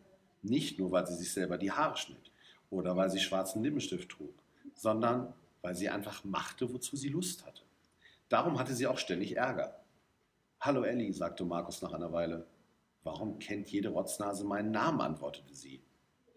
Nicht 0.49 0.79
nur, 0.79 0.93
weil 0.93 1.05
sie 1.09 1.17
sich 1.17 1.33
selber 1.33 1.59
die 1.59 1.73
Haare 1.73 1.97
schnitt 1.97 2.31
oder 2.71 2.97
weil 2.97 3.11
sie 3.11 3.19
schwarzen 3.19 3.65
Lippenstift 3.65 4.09
trug, 4.09 4.33
sondern 4.75 5.35
weil 5.61 5.75
sie 5.75 5.89
einfach 5.89 6.23
machte, 6.23 6.73
wozu 6.73 6.97
sie 6.97 7.09
Lust 7.09 7.45
hatte. 7.45 7.63
Darum 8.29 8.57
hatte 8.57 8.73
sie 8.73 8.87
auch 8.87 8.99
ständig 8.99 9.37
Ärger. 9.37 9.81
Hallo 10.61 10.85
Ellie, 10.85 11.13
sagte 11.13 11.45
Markus 11.45 11.83
nach 11.83 11.93
einer 11.93 12.13
Weile. 12.13 12.47
Warum 13.03 13.41
kennt 13.41 13.71
jede 13.71 13.89
Rotznase 13.89 14.45
meinen 14.45 14.71
Namen? 14.71 15.01
antwortete 15.01 15.53
sie. 15.53 15.83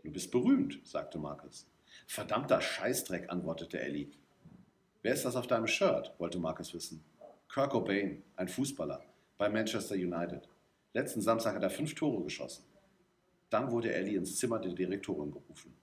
Du 0.04 0.12
bist 0.12 0.32
berühmt, 0.32 0.80
sagte 0.84 1.20
Markus. 1.20 1.68
Verdammter 2.08 2.62
Scheißdreck, 2.62 3.30
antwortete 3.30 3.80
Ellie. 3.80 4.10
Wer 5.04 5.14
ist 5.14 5.26
das 5.26 5.36
auf 5.36 5.46
deinem 5.46 5.68
Shirt? 5.68 6.16
wollte 6.18 6.40
Markus 6.40 6.74
wissen. 6.74 7.04
Kirk 7.48 7.72
Cobain, 7.72 8.24
ein 8.36 8.48
Fußballer, 8.48 9.04
bei 9.38 9.50
Manchester 9.50 9.94
United. 9.94 10.50
Letzten 10.94 11.22
Samstag 11.22 11.54
hat 11.54 11.64
er 11.64 11.70
fünf 11.70 11.94
Tore 11.94 12.24
geschossen. 12.24 12.69
Dann 13.50 13.72
wurde 13.72 13.94
Ellie 13.94 14.18
ins 14.18 14.38
Zimmer 14.38 14.60
der 14.60 14.74
Direktorin 14.74 15.32
gerufen. 15.32 15.74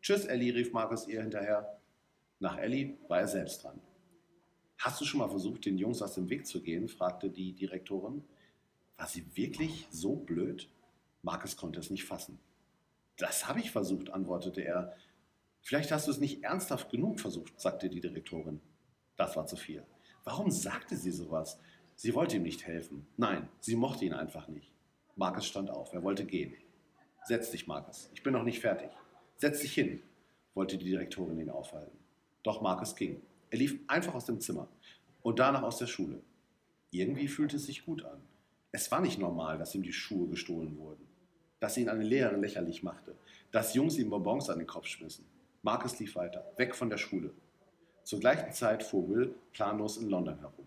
Tschüss, 0.00 0.24
Ellie, 0.24 0.54
rief 0.54 0.72
Markus 0.72 1.08
ihr 1.08 1.22
hinterher. 1.22 1.80
Nach 2.38 2.58
Ellie 2.58 2.96
war 3.08 3.20
er 3.20 3.28
selbst 3.28 3.64
dran. 3.64 3.80
Hast 4.78 5.00
du 5.00 5.04
schon 5.04 5.18
mal 5.18 5.28
versucht, 5.28 5.64
den 5.64 5.78
Jungs 5.78 6.02
aus 6.02 6.14
dem 6.14 6.28
Weg 6.28 6.46
zu 6.46 6.62
gehen? 6.62 6.88
fragte 6.88 7.30
die 7.30 7.54
Direktorin. 7.54 8.22
War 8.96 9.08
sie 9.08 9.24
wirklich 9.36 9.86
so 9.90 10.16
blöd? 10.16 10.68
Markus 11.22 11.56
konnte 11.56 11.80
es 11.80 11.90
nicht 11.90 12.04
fassen. 12.04 12.38
Das 13.16 13.48
habe 13.48 13.60
ich 13.60 13.70
versucht, 13.70 14.10
antwortete 14.10 14.60
er. 14.60 14.94
Vielleicht 15.62 15.90
hast 15.90 16.06
du 16.06 16.12
es 16.12 16.20
nicht 16.20 16.44
ernsthaft 16.44 16.90
genug 16.90 17.18
versucht, 17.18 17.58
sagte 17.58 17.88
die 17.88 18.00
Direktorin. 18.00 18.60
Das 19.16 19.34
war 19.34 19.46
zu 19.46 19.56
viel. 19.56 19.84
Warum 20.24 20.50
sagte 20.50 20.96
sie 20.96 21.10
sowas? 21.10 21.58
Sie 21.94 22.14
wollte 22.14 22.36
ihm 22.36 22.42
nicht 22.42 22.66
helfen. 22.66 23.06
Nein, 23.16 23.48
sie 23.60 23.74
mochte 23.74 24.04
ihn 24.04 24.12
einfach 24.12 24.48
nicht. 24.48 24.70
Markus 25.16 25.46
stand 25.46 25.70
auf. 25.70 25.92
Er 25.94 26.02
wollte 26.02 26.26
gehen. 26.26 26.54
Setz 27.26 27.50
dich, 27.50 27.66
Markus. 27.66 28.08
Ich 28.14 28.22
bin 28.22 28.34
noch 28.34 28.44
nicht 28.44 28.60
fertig. 28.60 28.88
Setz 29.36 29.60
dich 29.60 29.74
hin, 29.74 30.00
wollte 30.54 30.78
die 30.78 30.84
Direktorin 30.84 31.40
ihn 31.40 31.50
aufhalten. 31.50 31.98
Doch 32.44 32.62
Markus 32.62 32.94
ging. 32.94 33.20
Er 33.50 33.58
lief 33.58 33.80
einfach 33.88 34.14
aus 34.14 34.26
dem 34.26 34.40
Zimmer 34.40 34.68
und 35.22 35.40
danach 35.40 35.64
aus 35.64 35.78
der 35.78 35.88
Schule. 35.88 36.22
Irgendwie 36.92 37.26
fühlte 37.26 37.56
es 37.56 37.66
sich 37.66 37.84
gut 37.84 38.04
an. 38.04 38.22
Es 38.70 38.92
war 38.92 39.00
nicht 39.00 39.18
normal, 39.18 39.58
dass 39.58 39.74
ihm 39.74 39.82
die 39.82 39.92
Schuhe 39.92 40.28
gestohlen 40.28 40.78
wurden, 40.78 41.04
dass 41.58 41.76
ihn 41.76 41.88
eine 41.88 42.04
Lehrerin 42.04 42.42
lächerlich 42.42 42.84
machte, 42.84 43.16
dass 43.50 43.74
Jungs 43.74 43.98
ihm 43.98 44.10
Bonbons 44.10 44.48
an 44.48 44.58
den 44.58 44.68
Kopf 44.68 44.86
schmissen. 44.86 45.24
Markus 45.62 45.98
lief 45.98 46.14
weiter, 46.14 46.52
weg 46.58 46.76
von 46.76 46.90
der 46.90 46.98
Schule. 46.98 47.32
Zur 48.04 48.20
gleichen 48.20 48.52
Zeit 48.52 48.84
fuhr 48.84 49.08
Will 49.08 49.34
planlos 49.52 49.96
in 49.96 50.10
London 50.10 50.38
herum. 50.38 50.66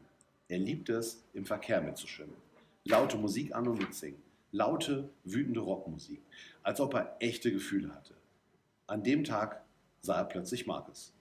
Er 0.50 0.60
liebte 0.60 0.96
es, 0.96 1.24
im 1.34 1.46
Verkehr 1.46 1.80
mitzuschwimmen. 1.80 2.36
Laute 2.84 3.16
Musik 3.16 3.56
an 3.56 3.66
und 3.66 3.78
mitsingen. 3.78 4.29
Laute, 4.52 5.10
wütende 5.24 5.60
Rockmusik. 5.60 6.24
Als 6.64 6.82
ob 6.82 6.96
er 6.96 7.18
echte 7.20 7.52
Gefühle 7.52 7.94
hatte. 7.94 8.16
An 8.88 9.04
dem 9.04 9.24
Tag 9.24 9.64
sah 10.02 10.18
er 10.18 10.26
plötzlich 10.26 10.66
Markus. 10.66 11.14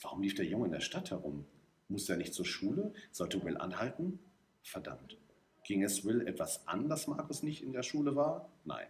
Warum 0.00 0.22
lief 0.22 0.34
der 0.34 0.46
Junge 0.46 0.66
in 0.66 0.72
der 0.72 0.80
Stadt 0.80 1.10
herum? 1.10 1.46
Musste 1.88 2.14
er 2.14 2.18
nicht 2.18 2.34
zur 2.34 2.44
Schule? 2.44 2.92
Sollte 3.12 3.44
Will 3.44 3.56
anhalten? 3.56 4.18
Verdammt. 4.62 5.16
Ging 5.62 5.84
es 5.84 6.04
Will 6.04 6.26
etwas 6.26 6.66
an, 6.66 6.88
dass 6.88 7.06
Markus 7.06 7.44
nicht 7.44 7.62
in 7.62 7.72
der 7.72 7.84
Schule 7.84 8.16
war? 8.16 8.48
Nein. 8.64 8.86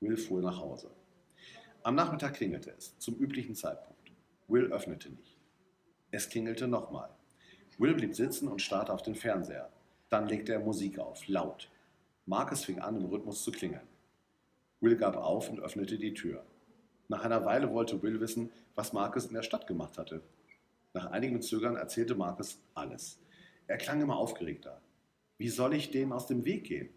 Will 0.00 0.16
fuhr 0.16 0.40
nach 0.40 0.58
Hause. 0.58 0.90
Am 1.82 1.94
Nachmittag 1.94 2.34
klingelte 2.34 2.72
es, 2.76 2.98
zum 2.98 3.16
üblichen 3.16 3.54
Zeitpunkt. 3.54 4.10
Will 4.48 4.72
öffnete 4.72 5.10
nicht. 5.10 5.36
Es 6.10 6.28
klingelte 6.28 6.66
nochmal. 6.66 7.10
Will 7.78 7.94
blieb 7.94 8.14
sitzen 8.14 8.48
und 8.48 8.62
starrte 8.62 8.92
auf 8.92 9.02
den 9.02 9.14
Fernseher. 9.14 9.70
Dann 10.08 10.26
legte 10.28 10.52
er 10.54 10.60
Musik 10.60 10.98
auf, 10.98 11.28
laut. 11.28 11.70
Marcus 12.28 12.64
fing 12.64 12.80
an, 12.80 12.96
im 12.96 13.04
Rhythmus 13.04 13.44
zu 13.44 13.52
klingeln. 13.52 13.86
Will 14.80 14.96
gab 14.96 15.16
auf 15.16 15.48
und 15.48 15.60
öffnete 15.60 15.96
die 15.96 16.12
Tür. 16.12 16.44
Nach 17.06 17.24
einer 17.24 17.44
Weile 17.44 17.72
wollte 17.72 18.02
Will 18.02 18.20
wissen, 18.20 18.50
was 18.74 18.92
Marcus 18.92 19.26
in 19.26 19.34
der 19.34 19.44
Stadt 19.44 19.68
gemacht 19.68 19.96
hatte. 19.96 20.22
Nach 20.92 21.06
einigem 21.12 21.40
Zögern 21.40 21.76
erzählte 21.76 22.16
Marcus 22.16 22.58
alles. 22.74 23.20
Er 23.68 23.78
klang 23.78 24.00
immer 24.00 24.16
aufgeregter. 24.16 24.80
Wie 25.38 25.48
soll 25.48 25.74
ich 25.74 25.92
denen 25.92 26.12
aus 26.12 26.26
dem 26.26 26.44
Weg 26.44 26.64
gehen? 26.64 26.88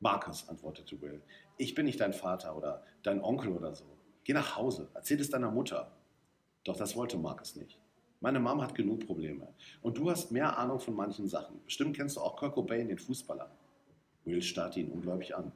Marcus, 0.00 0.48
antwortete 0.48 1.00
Will, 1.00 1.22
ich 1.56 1.76
bin 1.76 1.86
nicht 1.86 2.00
dein 2.00 2.12
Vater 2.12 2.56
oder 2.56 2.82
dein 3.04 3.22
Onkel 3.22 3.52
oder 3.52 3.72
so. 3.72 3.84
Geh 4.24 4.32
nach 4.32 4.56
Hause, 4.56 4.88
erzähl 4.94 5.20
es 5.20 5.30
deiner 5.30 5.52
Mutter. 5.52 5.92
Doch 6.64 6.76
das 6.76 6.96
wollte 6.96 7.18
Marcus 7.18 7.54
nicht. 7.54 7.78
Meine 8.20 8.40
Mom 8.40 8.60
hat 8.60 8.74
genug 8.74 9.06
Probleme. 9.06 9.46
Und 9.80 9.96
du 9.96 10.10
hast 10.10 10.32
mehr 10.32 10.58
Ahnung 10.58 10.80
von 10.80 10.94
manchen 10.94 11.28
Sachen. 11.28 11.62
Bestimmt 11.64 11.96
kennst 11.96 12.16
du 12.16 12.20
auch 12.20 12.36
Kirk 12.36 12.54
Cobain, 12.54 12.88
den 12.88 12.98
Fußballer. 12.98 13.48
Will 14.28 14.42
starrte 14.42 14.80
ihn 14.80 14.90
ungläubig 14.90 15.34
an. 15.34 15.52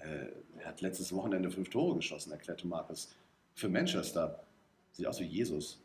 Äh, 0.00 0.28
er 0.58 0.66
hat 0.66 0.80
letztes 0.80 1.12
Wochenende 1.12 1.50
fünf 1.50 1.70
Tore 1.70 1.96
geschossen, 1.96 2.30
erklärte 2.30 2.66
Marcus. 2.66 3.14
Für 3.54 3.68
Manchester. 3.68 4.44
Sieht 4.92 5.06
aus 5.06 5.20
wie 5.20 5.24
Jesus. 5.24 5.82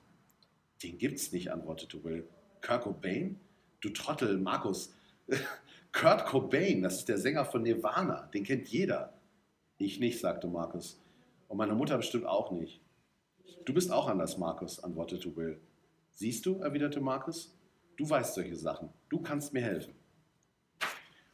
Den 0.83 0.98
gibt's 0.98 1.31
nicht, 1.31 1.51
antwortete 1.51 2.03
Will. 2.03 2.27
Kirk 2.62 2.83
Cobain? 2.83 3.39
Du 3.79 3.89
Trottel, 3.89 4.38
Markus. 4.38 4.93
Kurt 5.93 6.25
Cobain, 6.25 6.81
das 6.81 7.00
ist 7.00 7.10
der 7.10 7.17
Sänger 7.17 7.45
von 7.45 7.63
Nirvana. 7.63 8.27
Den 8.33 8.43
kennt 8.43 8.67
jeder. 8.67 9.13
Ich 9.77 10.00
nicht, 10.00 10.19
sagte 10.19 10.48
Marcus. 10.48 11.00
Und 11.48 11.57
meine 11.57 11.75
Mutter 11.75 11.98
bestimmt 11.98 12.25
auch 12.25 12.51
nicht. 12.51 12.81
Du 13.65 13.74
bist 13.74 13.91
auch 13.91 14.07
anders, 14.07 14.38
Marcus, 14.38 14.83
antwortete 14.83 15.36
Will. 15.36 15.60
Siehst 16.12 16.45
du, 16.45 16.60
erwiderte 16.60 17.00
Marcus, 17.00 17.55
du 17.95 18.10
weißt 18.10 18.33
solche 18.33 18.55
Sachen. 18.55 18.89
Du 19.10 19.22
kannst 19.22 19.53
mir 19.53 19.62
helfen. 19.62 19.93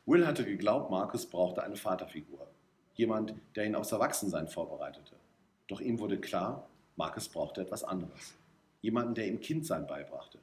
Will 0.09 0.25
hatte 0.25 0.43
geglaubt, 0.43 0.89
Marcus 0.89 1.27
brauchte 1.27 1.61
eine 1.61 1.75
Vaterfigur. 1.75 2.47
Jemand, 2.95 3.35
der 3.55 3.67
ihn 3.67 3.75
aufs 3.75 3.91
Erwachsensein 3.91 4.47
vorbereitete. 4.47 5.15
Doch 5.67 5.81
ihm 5.81 5.99
wurde 5.99 6.19
klar, 6.19 6.67
Marcus 6.95 7.29
brauchte 7.29 7.61
etwas 7.61 7.83
anderes. 7.83 8.33
Jemanden, 8.81 9.13
der 9.13 9.27
ihm 9.27 9.39
Kindsein 9.39 9.85
beibrachte. 9.85 10.39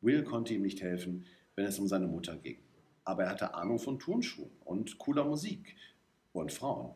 Will 0.00 0.24
konnte 0.24 0.54
ihm 0.54 0.62
nicht 0.62 0.80
helfen, 0.80 1.26
wenn 1.54 1.66
es 1.66 1.78
um 1.78 1.86
seine 1.86 2.06
Mutter 2.06 2.36
ging. 2.36 2.56
Aber 3.04 3.24
er 3.24 3.28
hatte 3.28 3.52
Ahnung 3.52 3.78
von 3.78 3.98
Turnschuhen 3.98 4.50
und 4.64 4.96
cooler 4.96 5.24
Musik 5.24 5.76
und 6.32 6.50
Frauen. 6.50 6.94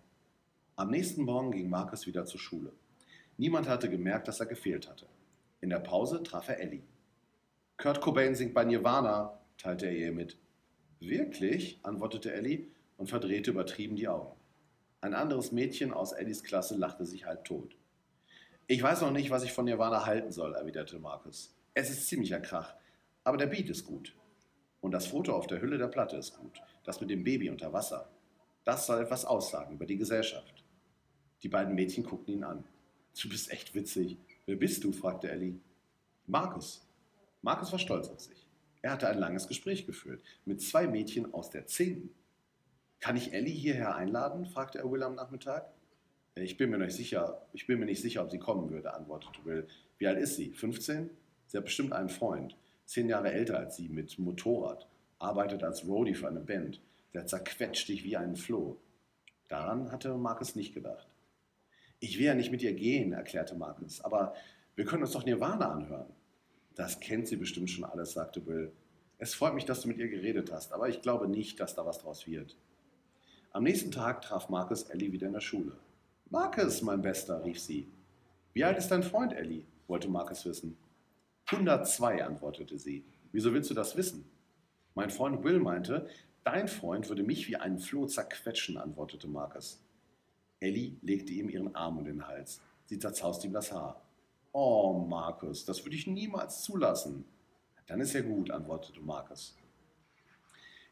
Am 0.77 0.89
nächsten 0.89 1.25
Morgen 1.25 1.51
ging 1.51 1.69
Marcus 1.69 2.07
wieder 2.07 2.25
zur 2.25 2.41
Schule. 2.41 2.73
Niemand 3.37 3.69
hatte 3.69 3.91
gemerkt, 3.91 4.29
dass 4.29 4.41
er 4.41 4.47
gefehlt 4.47 4.89
hatte. 4.89 5.05
In 5.61 5.69
der 5.69 5.81
Pause 5.81 6.23
traf 6.23 6.49
er 6.49 6.59
Ellie. 6.59 6.85
Kurt 7.77 8.01
Cobain 8.01 8.35
singt 8.35 8.55
bei 8.55 8.65
Nirvana, 8.65 9.39
teilte 9.59 9.85
er 9.85 9.93
ihr 9.93 10.13
mit. 10.13 10.39
Wirklich? 11.01 11.81
antwortete 11.83 12.33
Ellie 12.33 12.67
und 12.97 13.09
verdrehte 13.09 13.51
übertrieben 13.51 13.97
die 13.97 14.09
Augen. 14.09 14.37
Ein 15.01 15.15
anderes 15.15 15.53
Mädchen 15.53 15.93
aus 15.93 16.13
Ellies 16.13 16.43
Klasse 16.43 16.77
lachte 16.77 17.07
sich 17.07 17.25
halb 17.25 17.45
tot. 17.45 17.77
Ich 18.67 18.83
weiß 18.83 19.01
noch 19.03 19.13
nicht, 19.13 19.31
was 19.31 19.45
ich 19.45 19.53
von 19.53 19.65
Nirvana 19.65 20.05
halten 20.05 20.33
soll, 20.33 20.55
erwiderte 20.55 20.99
Markus. 20.99 21.57
Es 21.75 21.89
ist 21.89 22.09
ziemlicher 22.09 22.41
Krach, 22.41 22.75
aber 23.23 23.37
der 23.37 23.47
Beat 23.47 23.71
ist 23.71 23.87
gut. 23.87 24.15
Und 24.81 24.93
das 24.93 25.07
Foto 25.07 25.35
auf 25.35 25.47
der 25.47 25.61
Hülle 25.61 25.79
der 25.79 25.87
Platte 25.87 26.17
ist 26.17 26.37
gut, 26.37 26.61
das 26.85 27.01
mit 27.01 27.11
dem 27.11 27.23
Baby 27.23 27.49
unter 27.49 27.73
Wasser. 27.73 28.11
Das 28.65 28.87
soll 28.87 29.01
etwas 29.01 29.25
aussagen 29.25 29.75
über 29.75 29.87
die 29.87 29.97
Gesellschaft. 29.97 30.65
Die 31.43 31.49
beiden 31.49 31.75
Mädchen 31.75 32.05
guckten 32.05 32.35
ihn 32.35 32.45
an. 32.45 32.65
Du 33.21 33.29
bist 33.29 33.51
echt 33.53 33.75
witzig. 33.75 34.19
Wer 34.47 34.57
bist 34.57 34.83
du? 34.83 34.93
fragte 34.93 35.31
Ellie. 35.31 35.61
Markus. 36.27 36.85
Markus 37.43 37.71
war 37.71 37.79
stolz 37.79 38.09
auf 38.09 38.21
sich. 38.21 38.48
Er 38.83 38.93
hatte 38.93 39.09
ein 39.09 39.19
langes 39.19 39.49
Gespräch 39.49 39.87
geführt 39.87 40.23
mit 40.45 40.63
zwei 40.63 40.87
Mädchen 40.87 41.33
aus 41.35 41.51
der 41.51 41.67
Zehnten. 41.67 42.15
Kann 43.01 43.17
ich 43.17 43.33
Ellie 43.33 43.55
hierher 43.55 43.95
einladen? 43.97 44.47
fragte 44.47 44.79
er 44.79 44.91
Will 44.91 45.03
am 45.03 45.15
Nachmittag. 45.15 45.73
Ich 46.35 46.57
bin 46.57 46.71
mir 46.71 46.79
nicht 46.79 46.95
sicher, 46.95 47.47
ich 47.53 47.67
bin 47.67 47.81
mir 47.81 47.87
nicht 47.87 48.03
sicher, 48.03 48.23
ob 48.23 48.31
sie 48.31 48.39
kommen 48.39 48.71
würde, 48.71 48.95
antwortete 48.95 49.45
Will. 49.45 49.67
Wie 49.99 50.07
alt 50.07 50.19
ist 50.19 50.37
sie? 50.37 50.53
15? 50.53 51.11
Sie 51.47 51.57
hat 51.57 51.65
bestimmt 51.65 51.93
einen 51.93 52.09
Freund. 52.09 52.57
Zehn 52.85 53.09
Jahre 53.09 53.33
älter 53.33 53.59
als 53.59 53.77
sie, 53.77 53.89
mit 53.89 54.19
Motorrad. 54.19 54.87
Arbeitet 55.19 55.65
als 55.65 55.87
Roadie 55.87 56.15
für 56.15 56.29
eine 56.29 56.41
Band. 56.41 56.81
Der 57.15 57.27
zerquetscht 57.27 57.89
dich 57.89 58.05
wie 58.05 58.17
einen 58.17 58.37
Floh. 58.37 58.79
Daran 59.49 59.91
hatte 59.91 60.15
Marcus 60.15 60.55
nicht 60.55 60.75
gedacht. 60.75 61.09
Ich 62.01 62.19
will 62.19 62.27
ja 62.27 62.35
nicht 62.35 62.53
mit 62.53 62.63
ihr 62.63 62.75
gehen, 62.75 63.13
erklärte 63.13 63.57
Marcus, 63.57 64.01
aber 64.03 64.35
wir 64.77 64.85
können 64.85 65.03
uns 65.03 65.13
doch 65.13 65.25
Nirvana 65.25 65.73
anhören. 65.73 66.13
Das 66.79 67.01
kennt 67.01 67.27
sie 67.27 67.35
bestimmt 67.35 67.71
schon 67.71 67.83
alles, 67.83 68.13
sagte 68.13 68.47
Will. 68.47 68.71
Es 69.19 69.35
freut 69.35 69.53
mich, 69.53 69.65
dass 69.65 69.81
du 69.81 69.89
mit 69.89 69.99
ihr 69.99 70.07
geredet 70.07 70.53
hast, 70.53 70.73
aber 70.73 70.89
ich 70.89 71.03
glaube 71.03 71.27
nicht, 71.27 71.59
dass 71.59 71.75
da 71.75 71.85
was 71.85 71.99
draus 71.99 72.29
wird. 72.29 72.57
Am 73.51 73.65
nächsten 73.65 73.91
Tag 73.91 74.23
traf 74.23 74.49
Marcus 74.49 74.85
Ellie 74.85 75.11
wieder 75.11 75.27
in 75.27 75.33
der 75.33 75.41
Schule. 75.41 75.73
Marcus, 76.31 76.81
mein 76.83 77.03
Bester, 77.03 77.45
rief 77.45 77.59
sie. 77.59 77.89
Wie 78.53 78.63
alt 78.63 78.79
ist 78.79 78.93
dein 78.93 79.03
Freund, 79.03 79.33
Ellie? 79.33 79.65
wollte 79.89 80.09
Marcus 80.09 80.45
wissen. 80.45 80.79
102, 81.47 82.25
antwortete 82.25 82.79
sie. 82.79 83.05
Wieso 83.33 83.53
willst 83.53 83.71
du 83.71 83.75
das 83.75 83.97
wissen? 83.97 84.25
Mein 84.95 85.11
Freund 85.11 85.43
Will 85.43 85.59
meinte, 85.59 86.07
dein 86.45 86.69
Freund 86.69 87.09
würde 87.09 87.25
mich 87.25 87.49
wie 87.49 87.57
einen 87.57 87.81
Floh 87.81 88.07
zerquetschen, 88.07 88.79
antwortete 88.79 89.27
Marcus. 89.27 89.83
Ellie 90.61 90.97
legte 91.03 91.33
ihm 91.33 91.49
ihren 91.49 91.75
Arm 91.75 91.99
um 91.99 92.05
den 92.05 92.29
Hals. 92.29 92.61
Sie 92.87 93.01
zerzauste 93.01 93.49
ihm 93.49 93.53
das 93.53 93.73
Haar. 93.73 94.01
Oh, 94.53 95.07
Markus, 95.09 95.65
das 95.65 95.85
würde 95.85 95.97
ich 95.97 96.07
niemals 96.07 96.63
zulassen. 96.63 97.25
Dann 97.87 98.01
ist 98.01 98.13
ja 98.13 98.23
gut, 98.23 98.51
antwortete 98.51 99.01
Markus. 99.01 99.57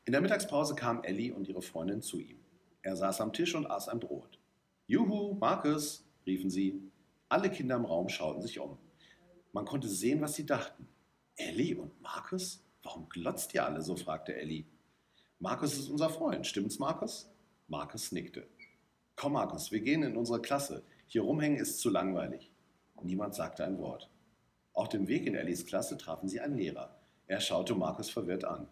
In 0.05 0.13
der 0.13 0.21
Mittagspause 0.21 0.75
kam 0.75 1.03
Ellie 1.03 1.35
und 1.35 1.49
ihre 1.49 1.63
Freundin 1.63 2.01
zu 2.01 2.21
ihm. 2.21 2.39
Er 2.83 2.97
saß 2.97 3.21
am 3.21 3.33
Tisch 3.33 3.55
und 3.55 3.67
aß 3.67 3.89
ein 3.89 3.99
Brot. 3.99 4.39
Juhu, 4.87 5.35
Markus, 5.35 6.05
riefen 6.27 6.49
sie. 6.49 6.81
Alle 7.29 7.51
Kinder 7.51 7.77
im 7.77 7.85
Raum 7.85 8.09
schauten 8.09 8.43
sich 8.43 8.61
um. 8.61 8.79
Man 9.53 9.65
konnte 9.65 9.89
sehen, 9.89 10.21
was 10.21 10.35
sie 10.35 10.47
dachten. 10.47 10.87
Ellie 11.35 11.77
und 11.77 12.01
Markus? 12.01 12.63
Warum 12.83 13.09
glotzt 13.09 13.53
ihr 13.55 13.65
alle 13.65 13.83
so? 13.83 13.97
fragte 13.97 14.37
Ellie. 14.37 14.67
Markus 15.41 15.77
ist 15.77 15.91
unser 15.91 16.09
Freund, 16.09 16.47
stimmt's, 16.47 16.79
Markus? 16.79 17.29
Markus 17.69 18.13
nickte. 18.13 18.47
Komm, 19.17 19.33
Markus, 19.33 19.73
wir 19.73 19.81
gehen 19.81 20.03
in 20.03 20.17
unsere 20.17 20.41
Klasse. 20.41 20.85
Hier 21.07 21.23
rumhängen 21.23 21.59
ist 21.59 21.81
zu 21.81 21.91
langweilig. 21.91 22.53
Niemand 23.03 23.35
sagte 23.35 23.65
ein 23.65 23.79
Wort. 23.79 24.11
Auf 24.73 24.89
dem 24.89 25.09
Weg 25.09 25.27
in 25.27 25.35
Ellies 25.35 25.67
Klasse 25.67 25.97
trafen 25.97 26.29
sie 26.29 26.41
einen 26.41 26.57
Lehrer. 26.57 26.95
Er 27.27 27.41
schaute 27.41 27.75
Markus 27.75 28.11
verwirrt 28.11 28.45
an. 28.45 28.69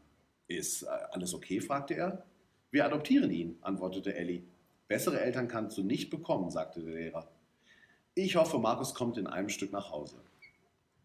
Ist 0.48 0.82
äh, 0.82 0.86
alles 0.86 1.34
okay? 1.34 1.60
fragte 1.60 1.94
er. 1.94 2.24
Wir 2.70 2.84
adoptieren 2.84 3.30
ihn, 3.30 3.58
antwortete 3.62 4.14
Ellie. 4.14 4.42
Bessere 4.88 5.20
Eltern 5.20 5.48
kannst 5.48 5.78
du 5.78 5.82
nicht 5.82 6.10
bekommen, 6.10 6.50
sagte 6.50 6.82
der 6.82 6.94
Lehrer. 6.94 7.30
Ich 8.14 8.36
hoffe, 8.36 8.58
Markus 8.58 8.94
kommt 8.94 9.16
in 9.16 9.26
einem 9.26 9.48
Stück 9.48 9.72
nach 9.72 9.90
Hause. 9.90 10.20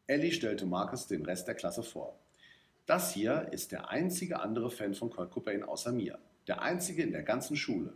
Ellie 0.07 0.31
stellte 0.31 0.65
Markus 0.65 1.07
den 1.07 1.25
Rest 1.25 1.47
der 1.47 1.55
Klasse 1.55 1.83
vor. 1.83 2.19
Das 2.85 3.13
hier 3.13 3.47
ist 3.51 3.71
der 3.71 3.89
einzige 3.89 4.39
andere 4.39 4.71
Fan 4.71 4.95
von 4.95 5.11
Kurt 5.11 5.31
Cobain 5.31 5.63
außer 5.63 5.91
mir. 5.91 6.17
Der 6.47 6.61
einzige 6.61 7.03
in 7.03 7.11
der 7.11 7.23
ganzen 7.23 7.55
Schule. 7.55 7.93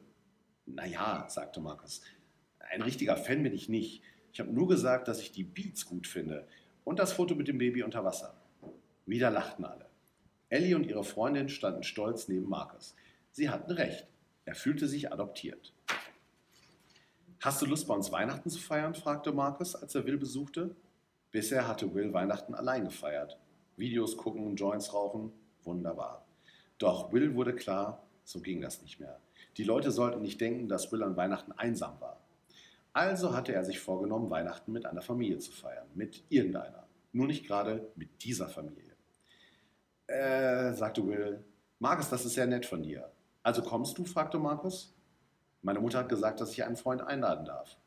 Naja, 0.65 1.25
sagte 1.27 1.60
Markus, 1.60 2.01
ein 2.60 2.82
richtiger 2.82 3.18
Fan 3.18 3.44
bin 3.44 3.53
ich 3.53 3.70
nicht. 3.70 4.03
Ich 4.34 4.40
habe 4.40 4.52
nur 4.52 4.68
gesagt, 4.68 5.08
dass 5.08 5.22
ich 5.22 5.32
die 5.32 5.44
Beats 5.44 5.86
gut 5.86 6.08
finde 6.08 6.48
und 6.84 6.98
das 6.98 7.13
Foto 7.13 7.36
mit 7.36 7.48
dem 7.48 7.60
Baby 7.60 7.84
unter 7.84 8.04
Wasser. 8.04 8.34
Wieder 9.06 9.30
lachten 9.30 9.63
alle. 9.63 9.86
Ellie 10.50 10.75
und 10.75 10.88
ihre 10.88 11.04
Freundin 11.04 11.50
standen 11.50 11.84
stolz 11.84 12.28
neben 12.28 12.50
Markus. 12.50 12.96
Sie 13.32 13.50
hatten 13.50 13.72
recht. 13.72 14.08
Er 14.46 14.56
fühlte 14.56 14.88
sich 14.88 15.13
adoptiert. 15.13 15.74
Hast 17.42 17.62
du 17.62 17.66
Lust, 17.68 17.88
bei 17.88 17.94
uns 17.94 18.12
Weihnachten 18.12 18.50
zu 18.50 18.60
feiern? 18.60 18.96
fragte 18.96 19.32
Markus, 19.32 19.75
als 19.75 19.94
er 19.96 20.06
Will 20.06 20.18
besuchte. 20.18 20.75
Bisher 21.32 21.68
hatte 21.68 21.94
Will 21.94 22.13
Weihnachten 22.13 22.56
allein 22.56 22.86
gefeiert. 22.86 23.38
Videos 23.78 24.18
gucken, 24.18 24.56
Joints 24.56 24.94
rauchen, 24.94 25.32
wunderbar. 25.63 26.25
Doch 26.80 27.12
Will 27.12 27.36
wurde 27.36 27.54
klar, 27.56 28.02
so 28.24 28.40
ging 28.40 28.62
das 28.62 28.82
nicht 28.82 29.00
mehr. 29.00 29.20
Die 29.58 29.63
Leute 29.63 29.92
sollten 29.92 30.22
nicht 30.22 30.42
denken, 30.42 30.68
dass 30.68 30.92
Will 30.92 31.04
an 31.04 31.18
Weihnachten 31.18 31.52
einsam 31.52 32.00
war. 32.00 32.20
Also 32.94 33.36
hatte 33.36 33.54
er 33.54 33.66
sich 33.66 33.80
vorgenommen, 33.80 34.30
Weihnachten 34.30 34.72
mit 34.72 34.86
einer 34.86 35.02
Familie 35.02 35.40
zu 35.40 35.52
feiern. 35.52 35.88
Mit 35.96 36.24
irgendeiner. 36.30 36.88
Nur 37.12 37.26
nicht 37.26 37.46
gerade 37.46 37.92
mit 37.96 38.24
dieser 38.24 38.48
Familie. 38.48 38.96
Äh, 40.08 40.74
sagte 40.74 41.06
Will. 41.08 41.44
Markus, 41.80 42.10
das 42.10 42.24
ist 42.24 42.36
sehr 42.36 42.46
nett 42.46 42.68
von 42.68 42.84
dir. 42.84 43.12
Also 43.42 43.64
kommst 43.64 43.98
du? 43.98 44.06
fragte 44.06 44.38
Markus. 44.38 44.94
Meine 45.64 45.80
Mutter 45.80 46.00
hat 46.00 46.10
gesagt, 46.10 46.40
dass 46.40 46.52
ich 46.52 46.64
einen 46.64 46.78
Freund 46.78 47.02
einladen 47.02 47.46
darf. 47.46 47.78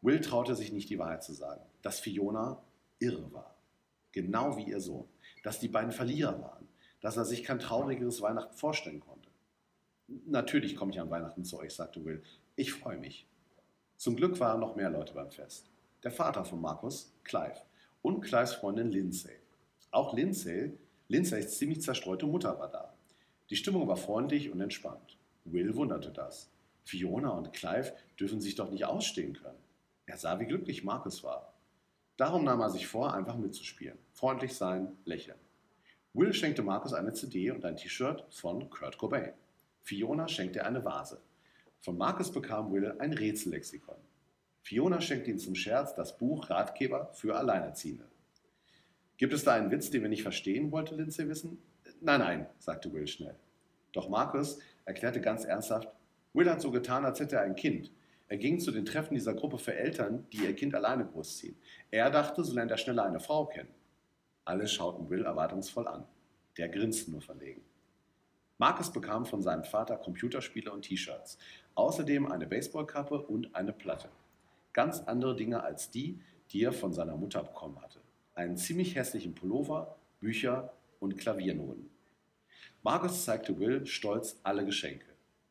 Will 0.00 0.20
traute 0.20 0.54
sich 0.54 0.72
nicht, 0.72 0.88
die 0.88 0.98
Wahrheit 0.98 1.22
zu 1.22 1.32
sagen. 1.32 1.62
Dass 1.82 2.00
Fiona 2.00 2.62
irre 2.98 3.30
war. 3.32 3.54
Genau 4.12 4.56
wie 4.56 4.64
ihr 4.64 4.80
Sohn. 4.80 5.08
Dass 5.42 5.60
die 5.60 5.68
beiden 5.68 5.92
Verlierer 5.92 6.40
waren. 6.40 6.68
Dass 7.00 7.16
er 7.16 7.24
sich 7.24 7.44
kein 7.44 7.58
traurigeres 7.58 8.22
Weihnachten 8.22 8.56
vorstellen 8.56 9.00
konnte. 9.00 9.28
Natürlich 10.26 10.76
komme 10.76 10.92
ich 10.92 11.00
an 11.00 11.10
Weihnachten 11.10 11.44
zu 11.44 11.58
euch, 11.58 11.74
sagte 11.74 12.04
Will. 12.04 12.22
Ich 12.56 12.72
freue 12.72 12.98
mich. 12.98 13.26
Zum 13.96 14.16
Glück 14.16 14.38
waren 14.40 14.60
noch 14.60 14.76
mehr 14.76 14.90
Leute 14.90 15.14
beim 15.14 15.30
Fest. 15.30 15.70
Der 16.02 16.10
Vater 16.10 16.44
von 16.44 16.60
Markus, 16.60 17.12
Clive, 17.22 17.62
und 18.02 18.20
Clives 18.20 18.54
Freundin 18.54 18.90
Lindsay. 18.90 19.36
Auch 19.90 20.12
Lindsay, 20.12 20.76
Lindsays 21.08 21.56
ziemlich 21.56 21.80
zerstreute 21.80 22.26
Mutter 22.26 22.58
war 22.58 22.68
da. 22.68 22.92
Die 23.50 23.56
Stimmung 23.56 23.86
war 23.88 23.96
freundlich 23.96 24.50
und 24.50 24.60
entspannt. 24.60 25.16
Will 25.44 25.74
wunderte 25.76 26.10
das. 26.10 26.50
Fiona 26.82 27.30
und 27.30 27.52
Clive 27.52 27.92
dürfen 28.18 28.40
sich 28.40 28.56
doch 28.56 28.70
nicht 28.70 28.84
ausstehen 28.84 29.34
können. 29.34 29.58
Er 30.06 30.18
sah, 30.18 30.38
wie 30.40 30.46
glücklich 30.46 30.84
Markus 30.84 31.22
war. 31.22 31.54
Darum 32.16 32.44
nahm 32.44 32.60
er 32.60 32.70
sich 32.70 32.86
vor, 32.86 33.14
einfach 33.14 33.36
mitzuspielen. 33.36 33.98
Freundlich 34.12 34.54
sein, 34.54 34.96
lächeln. 35.04 35.38
Will 36.12 36.32
schenkte 36.32 36.62
Markus 36.62 36.92
eine 36.92 37.12
CD 37.12 37.50
und 37.50 37.64
ein 37.64 37.76
T-Shirt 37.76 38.24
von 38.30 38.68
Kurt 38.70 38.98
Cobain. 38.98 39.32
Fiona 39.82 40.28
schenkte 40.28 40.64
eine 40.64 40.84
Vase. 40.84 41.20
Von 41.84 41.98
Markus 41.98 42.32
bekam 42.32 42.72
Will 42.72 42.94
ein 42.98 43.12
Rätsellexikon. 43.12 43.98
Fiona 44.62 45.02
schenkte 45.02 45.30
ihm 45.30 45.38
zum 45.38 45.54
Scherz 45.54 45.94
das 45.94 46.16
Buch 46.16 46.48
Ratgeber 46.48 47.10
für 47.12 47.36
Alleinerziehende. 47.36 48.06
Gibt 49.18 49.34
es 49.34 49.44
da 49.44 49.52
einen 49.52 49.70
Witz, 49.70 49.90
den 49.90 50.00
wir 50.00 50.08
nicht 50.08 50.22
verstehen, 50.22 50.72
wollte 50.72 50.94
Lindsay 50.94 51.28
wissen. 51.28 51.58
Nein, 52.00 52.20
nein, 52.20 52.46
sagte 52.58 52.90
Will 52.94 53.06
schnell. 53.06 53.34
Doch 53.92 54.08
Markus 54.08 54.60
erklärte 54.86 55.20
ganz 55.20 55.44
ernsthaft, 55.44 55.90
Will 56.32 56.48
hat 56.48 56.62
so 56.62 56.70
getan, 56.70 57.04
als 57.04 57.20
hätte 57.20 57.36
er 57.36 57.42
ein 57.42 57.54
Kind. 57.54 57.90
Er 58.28 58.38
ging 58.38 58.60
zu 58.60 58.72
den 58.72 58.86
Treffen 58.86 59.12
dieser 59.12 59.34
Gruppe 59.34 59.58
für 59.58 59.74
Eltern, 59.74 60.26
die 60.32 60.38
ihr 60.38 60.54
Kind 60.54 60.74
alleine 60.74 61.04
großziehen. 61.04 61.58
Er 61.90 62.10
dachte, 62.10 62.44
so 62.44 62.54
lernt 62.54 62.70
er 62.70 62.78
schneller 62.78 63.04
eine 63.04 63.20
Frau 63.20 63.44
kennen. 63.44 63.74
Alle 64.46 64.68
schauten 64.68 65.10
Will 65.10 65.26
erwartungsvoll 65.26 65.86
an. 65.86 66.06
Der 66.56 66.70
grinste 66.70 67.10
nur 67.10 67.20
verlegen. 67.20 67.60
Marcus 68.58 68.92
bekam 68.92 69.26
von 69.26 69.42
seinem 69.42 69.64
Vater 69.64 69.96
Computerspiele 69.96 70.70
und 70.70 70.82
T-Shirts, 70.82 71.38
außerdem 71.74 72.30
eine 72.30 72.46
Baseballkappe 72.46 73.20
und 73.20 73.54
eine 73.54 73.72
Platte. 73.72 74.08
Ganz 74.72 75.00
andere 75.00 75.34
Dinge 75.34 75.62
als 75.62 75.90
die, 75.90 76.20
die 76.50 76.62
er 76.62 76.72
von 76.72 76.92
seiner 76.92 77.16
Mutter 77.16 77.42
bekommen 77.42 77.80
hatte. 77.82 78.00
Einen 78.34 78.56
ziemlich 78.56 78.94
hässlichen 78.94 79.34
Pullover, 79.34 79.96
Bücher 80.20 80.72
und 81.00 81.16
Klaviernoten. 81.16 81.90
Marcus 82.84 83.24
zeigte 83.24 83.58
Will 83.58 83.86
stolz 83.86 84.38
alle 84.44 84.64
Geschenke. 84.64 85.06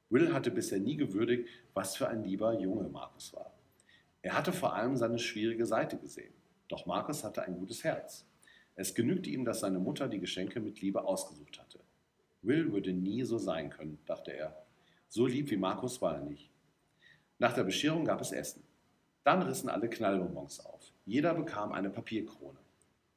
Will 0.09 0.33
hatte 0.33 0.51
bisher 0.51 0.79
nie 0.79 0.95
gewürdigt, 0.95 1.49
was 1.73 1.97
für 1.97 2.07
ein 2.07 2.23
lieber 2.23 2.57
Junge 2.57 2.87
Marcus 2.87 3.33
war. 3.33 3.51
Er 4.21 4.37
hatte 4.37 4.53
vor 4.53 4.75
allem 4.75 4.95
seine 4.95 5.19
schwierige 5.19 5.65
Seite 5.65 5.97
gesehen. 5.97 6.33
Doch 6.69 6.85
Marcus 6.85 7.23
hatte 7.25 7.43
ein 7.43 7.57
gutes 7.57 7.83
Herz. 7.83 8.25
Es 8.75 8.95
genügte 8.95 9.29
ihm, 9.29 9.43
dass 9.43 9.59
seine 9.59 9.79
Mutter 9.79 10.07
die 10.07 10.19
Geschenke 10.19 10.61
mit 10.61 10.79
Liebe 10.79 11.03
ausgesucht 11.03 11.59
hatte. 11.59 11.72
Will 12.43 12.71
würde 12.71 12.93
nie 12.93 13.23
so 13.23 13.37
sein 13.37 13.69
können, 13.69 13.99
dachte 14.05 14.31
er. 14.31 14.65
So 15.07 15.25
lieb 15.25 15.49
wie 15.49 15.57
Markus 15.57 16.01
war 16.01 16.15
er 16.15 16.23
nicht. 16.23 16.49
Nach 17.39 17.53
der 17.53 17.63
Bescherung 17.63 18.05
gab 18.05 18.21
es 18.21 18.31
Essen. 18.31 18.63
Dann 19.23 19.41
rissen 19.41 19.69
alle 19.69 19.89
Knallbonbons 19.89 20.65
auf. 20.65 20.91
Jeder 21.05 21.33
bekam 21.33 21.71
eine 21.71 21.89
Papierkrone. 21.89 22.59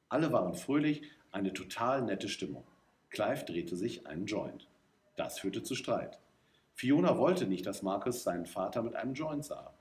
Alle 0.09 0.31
waren 0.31 0.53
fröhlich, 0.53 1.03
eine 1.31 1.51
total 1.51 2.01
nette 2.01 2.29
Stimmung. 2.29 2.63
Clive 3.09 3.45
drehte 3.45 3.75
sich 3.75 4.07
einen 4.07 4.25
Joint. 4.25 4.67
Das 5.17 5.39
führte 5.39 5.61
zu 5.63 5.75
Streit. 5.75 6.19
Fiona 6.73 7.17
wollte 7.17 7.47
nicht, 7.47 7.65
dass 7.65 7.81
Markus 7.81 8.23
seinen 8.23 8.45
Vater 8.45 8.83
mit 8.83 8.95
einem 8.95 9.13
Joint 9.13 9.43
sah. 9.43 9.73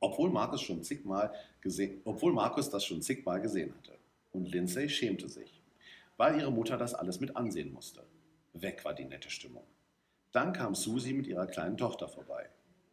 Obwohl 0.00 0.30
Markus, 0.30 0.62
schon 0.62 0.82
zigmal 0.82 1.32
gesehen, 1.60 2.00
obwohl 2.04 2.32
Markus 2.32 2.70
das 2.70 2.84
schon 2.84 3.02
zigmal 3.02 3.40
gesehen 3.40 3.74
hatte. 3.76 3.98
Und 4.32 4.50
Lindsay 4.50 4.88
schämte 4.88 5.28
sich, 5.28 5.60
weil 6.16 6.40
ihre 6.40 6.50
Mutter 6.50 6.76
das 6.76 6.94
alles 6.94 7.20
mit 7.20 7.36
ansehen 7.36 7.72
musste. 7.72 8.02
Weg 8.52 8.84
war 8.84 8.94
die 8.94 9.04
nette 9.04 9.30
Stimmung. 9.30 9.64
Dann 10.32 10.52
kam 10.52 10.74
Susie 10.74 11.12
mit 11.12 11.26
ihrer 11.26 11.46
kleinen 11.46 11.76
Tochter 11.76 12.08
vorbei. 12.08 12.48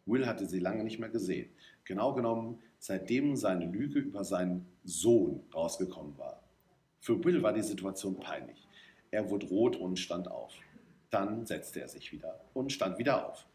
Will 0.06 0.26
hatte 0.26 0.46
sie 0.46 0.60
lange 0.60 0.84
nicht 0.84 1.00
mehr 1.00 1.10
gesehen. 1.10 1.50
Genau 1.84 2.14
genommen, 2.14 2.62
seitdem 2.80 3.36
seine 3.36 3.66
Lüge 3.66 4.00
über 4.00 4.24
seinen 4.24 4.66
Sohn 4.84 5.44
rausgekommen 5.54 6.18
war. 6.18 6.44
Für 7.00 7.24
Will 7.24 7.44
war 7.44 7.54
die 7.54 7.62
Situation 7.62 8.20
peinlich. 8.20 8.68
Er 9.12 9.30
wurde 9.30 9.48
rot 9.48 9.76
und 9.76 9.98
stand 9.98 10.30
auf. 10.30 10.54
Dann 11.10 11.46
setzte 11.46 11.82
er 11.82 11.88
sich 11.88 12.12
wieder 12.12 12.42
und 12.54 12.72
stand 12.72 12.98
wieder 12.98 13.30
auf. 13.30 13.46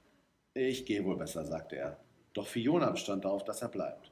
Ich 0.55 0.87
gehe 0.87 1.05
wohl 1.05 1.17
besser, 1.17 1.45
sagte 1.45 1.77
er. 1.77 1.99
Doch 2.33 2.47
Fiona 2.47 2.91
bestand 2.91 3.25
darauf, 3.25 3.45
dass 3.45 3.62
er 3.62 3.69
bleibt. 3.69 4.11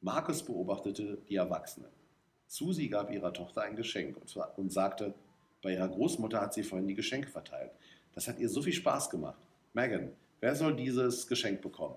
Markus 0.00 0.44
beobachtete 0.44 1.18
die 1.28 1.36
Erwachsene. 1.36 1.88
Susie 2.46 2.88
gab 2.88 3.10
ihrer 3.10 3.32
Tochter 3.32 3.62
ein 3.62 3.76
Geschenk 3.76 4.16
und 4.56 4.72
sagte, 4.72 5.14
bei 5.62 5.72
ihrer 5.72 5.88
Großmutter 5.88 6.40
hat 6.40 6.54
sie 6.54 6.62
vorhin 6.62 6.88
die 6.88 6.94
Geschenke 6.94 7.28
verteilt. 7.28 7.72
Das 8.14 8.28
hat 8.28 8.38
ihr 8.38 8.48
so 8.48 8.62
viel 8.62 8.72
Spaß 8.72 9.10
gemacht. 9.10 9.40
Megan, 9.74 10.12
wer 10.40 10.54
soll 10.54 10.76
dieses 10.76 11.26
Geschenk 11.26 11.62
bekommen? 11.62 11.96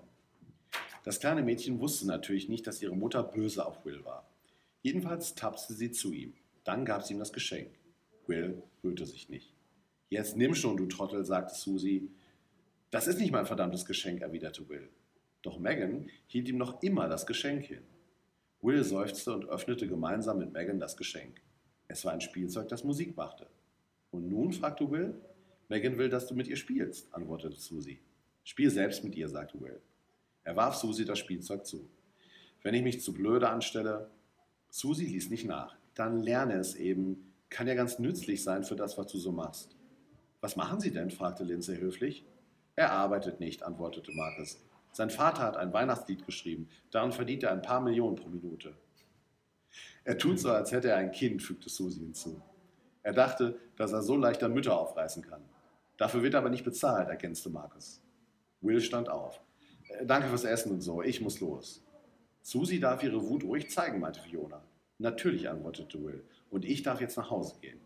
Das 1.04 1.20
kleine 1.20 1.42
Mädchen 1.42 1.80
wusste 1.80 2.06
natürlich 2.06 2.48
nicht, 2.48 2.66
dass 2.66 2.82
ihre 2.82 2.96
Mutter 2.96 3.22
böse 3.22 3.66
auf 3.66 3.84
Will 3.84 4.04
war. 4.04 4.28
Jedenfalls 4.82 5.34
tapste 5.34 5.74
sie 5.74 5.90
zu 5.90 6.12
ihm. 6.12 6.34
Dann 6.64 6.84
gab 6.84 7.02
sie 7.02 7.14
ihm 7.14 7.18
das 7.18 7.32
Geschenk. 7.32 7.70
Will 8.26 8.62
rührte 8.84 9.06
sich 9.06 9.28
nicht. 9.28 9.52
Jetzt 10.10 10.36
nimm 10.36 10.54
schon, 10.54 10.76
du 10.76 10.86
Trottel, 10.86 11.24
sagte 11.24 11.54
Susie. 11.54 12.10
Das 12.90 13.06
ist 13.06 13.18
nicht 13.18 13.32
mein 13.32 13.46
verdammtes 13.46 13.84
Geschenk, 13.84 14.20
erwiderte 14.20 14.68
Will. 14.68 14.90
Doch 15.42 15.58
Megan 15.58 16.08
hielt 16.26 16.48
ihm 16.48 16.58
noch 16.58 16.82
immer 16.82 17.08
das 17.08 17.26
Geschenk 17.26 17.64
hin. 17.64 17.82
Will 18.60 18.84
seufzte 18.84 19.32
und 19.32 19.48
öffnete 19.48 19.88
gemeinsam 19.88 20.38
mit 20.38 20.52
Megan 20.52 20.78
das 20.78 20.96
Geschenk. 20.96 21.40
Es 21.92 22.06
war 22.06 22.12
ein 22.14 22.22
Spielzeug, 22.22 22.68
das 22.68 22.84
Musik 22.84 23.14
machte. 23.18 23.46
Und 24.12 24.30
nun? 24.30 24.54
fragte 24.54 24.90
Will. 24.90 25.14
Megan 25.68 25.98
will, 25.98 26.08
dass 26.08 26.26
du 26.26 26.34
mit 26.34 26.48
ihr 26.48 26.56
spielst, 26.56 27.12
antwortete 27.12 27.56
Susie. 27.56 28.00
Spiel 28.44 28.70
selbst 28.70 29.04
mit 29.04 29.14
ihr, 29.14 29.28
sagte 29.28 29.60
Will. 29.60 29.78
Er 30.42 30.56
warf 30.56 30.76
Susie 30.76 31.04
das 31.04 31.18
Spielzeug 31.18 31.66
zu. 31.66 31.86
Wenn 32.62 32.72
ich 32.72 32.82
mich 32.82 33.02
zu 33.02 33.12
blöde 33.12 33.50
anstelle. 33.50 34.10
Susie 34.70 35.04
ließ 35.04 35.28
nicht 35.28 35.44
nach. 35.44 35.76
Dann 35.94 36.22
lerne 36.22 36.54
es 36.54 36.76
eben. 36.76 37.30
Kann 37.50 37.68
ja 37.68 37.74
ganz 37.74 37.98
nützlich 37.98 38.42
sein 38.42 38.64
für 38.64 38.74
das, 38.74 38.96
was 38.96 39.08
du 39.08 39.18
so 39.18 39.30
machst. 39.30 39.76
Was 40.40 40.56
machen 40.56 40.80
Sie 40.80 40.92
denn? 40.92 41.10
fragte 41.10 41.44
Lindsay 41.44 41.76
höflich. 41.76 42.24
Er 42.74 42.92
arbeitet 42.92 43.38
nicht, 43.38 43.64
antwortete 43.64 44.12
Marcus. 44.12 44.58
Sein 44.92 45.10
Vater 45.10 45.42
hat 45.42 45.58
ein 45.58 45.74
Weihnachtslied 45.74 46.24
geschrieben. 46.24 46.70
Daran 46.90 47.12
verdient 47.12 47.42
er 47.42 47.52
ein 47.52 47.60
paar 47.60 47.82
Millionen 47.82 48.16
pro 48.16 48.30
Minute. 48.30 48.74
Er 50.04 50.18
tut 50.18 50.38
so, 50.38 50.50
als 50.50 50.72
hätte 50.72 50.90
er 50.90 50.96
ein 50.96 51.12
Kind, 51.12 51.42
fügte 51.42 51.68
Susi 51.68 52.00
hinzu. 52.00 52.40
Er 53.02 53.12
dachte, 53.12 53.58
dass 53.76 53.92
er 53.92 54.02
so 54.02 54.16
leicht 54.16 54.42
an 54.42 54.54
Mütter 54.54 54.78
aufreißen 54.78 55.22
kann. 55.22 55.42
Dafür 55.96 56.22
wird 56.22 56.34
er 56.34 56.40
aber 56.40 56.50
nicht 56.50 56.64
bezahlt, 56.64 57.08
ergänzte 57.08 57.50
Markus. 57.50 58.00
Will 58.60 58.80
stand 58.80 59.08
auf. 59.08 59.40
Äh, 59.88 60.06
danke 60.06 60.28
fürs 60.28 60.44
Essen 60.44 60.72
und 60.72 60.80
so, 60.80 61.02
ich 61.02 61.20
muss 61.20 61.40
los. 61.40 61.84
Susi 62.42 62.80
darf 62.80 63.02
ihre 63.02 63.22
Wut 63.28 63.44
ruhig 63.44 63.70
zeigen, 63.70 64.00
meinte 64.00 64.20
Fiona. 64.20 64.62
Natürlich, 64.98 65.48
antwortete 65.48 66.02
Will. 66.02 66.24
Und 66.50 66.64
ich 66.64 66.82
darf 66.82 67.00
jetzt 67.00 67.16
nach 67.16 67.30
Hause 67.30 67.56
gehen. 67.60 67.80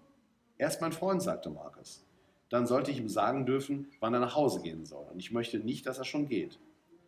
Er 0.58 0.68
ist 0.68 0.80
mein 0.80 0.92
Freund, 0.92 1.22
sagte 1.22 1.50
Markus. 1.50 2.06
Dann 2.48 2.66
sollte 2.66 2.90
ich 2.90 2.98
ihm 2.98 3.08
sagen 3.08 3.44
dürfen, 3.44 3.88
wann 4.00 4.14
er 4.14 4.20
nach 4.20 4.36
Hause 4.36 4.62
gehen 4.62 4.84
soll. 4.84 5.06
Und 5.12 5.18
ich 5.18 5.32
möchte 5.32 5.58
nicht, 5.58 5.86
dass 5.86 5.98
er 5.98 6.04
schon 6.04 6.28
geht. 6.28 6.58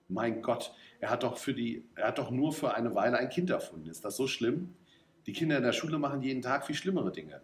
Mein 0.08 0.42
Gott, 0.42 0.74
er 1.00 1.10
hat 1.10 1.22
doch, 1.22 1.36
für 1.36 1.54
die, 1.54 1.84
er 1.94 2.08
hat 2.08 2.18
doch 2.18 2.30
nur 2.30 2.52
für 2.52 2.74
eine 2.74 2.94
Weile 2.94 3.18
ein 3.18 3.28
Kind 3.28 3.50
erfunden. 3.50 3.88
Ist 3.88 4.04
das 4.04 4.16
so 4.16 4.26
schlimm? 4.26 4.74
Die 5.26 5.32
Kinder 5.32 5.58
in 5.58 5.62
der 5.62 5.72
Schule 5.72 5.98
machen 5.98 6.22
jeden 6.22 6.40
Tag 6.40 6.66
viel 6.66 6.74
schlimmere 6.74 7.12
Dinge. 7.12 7.42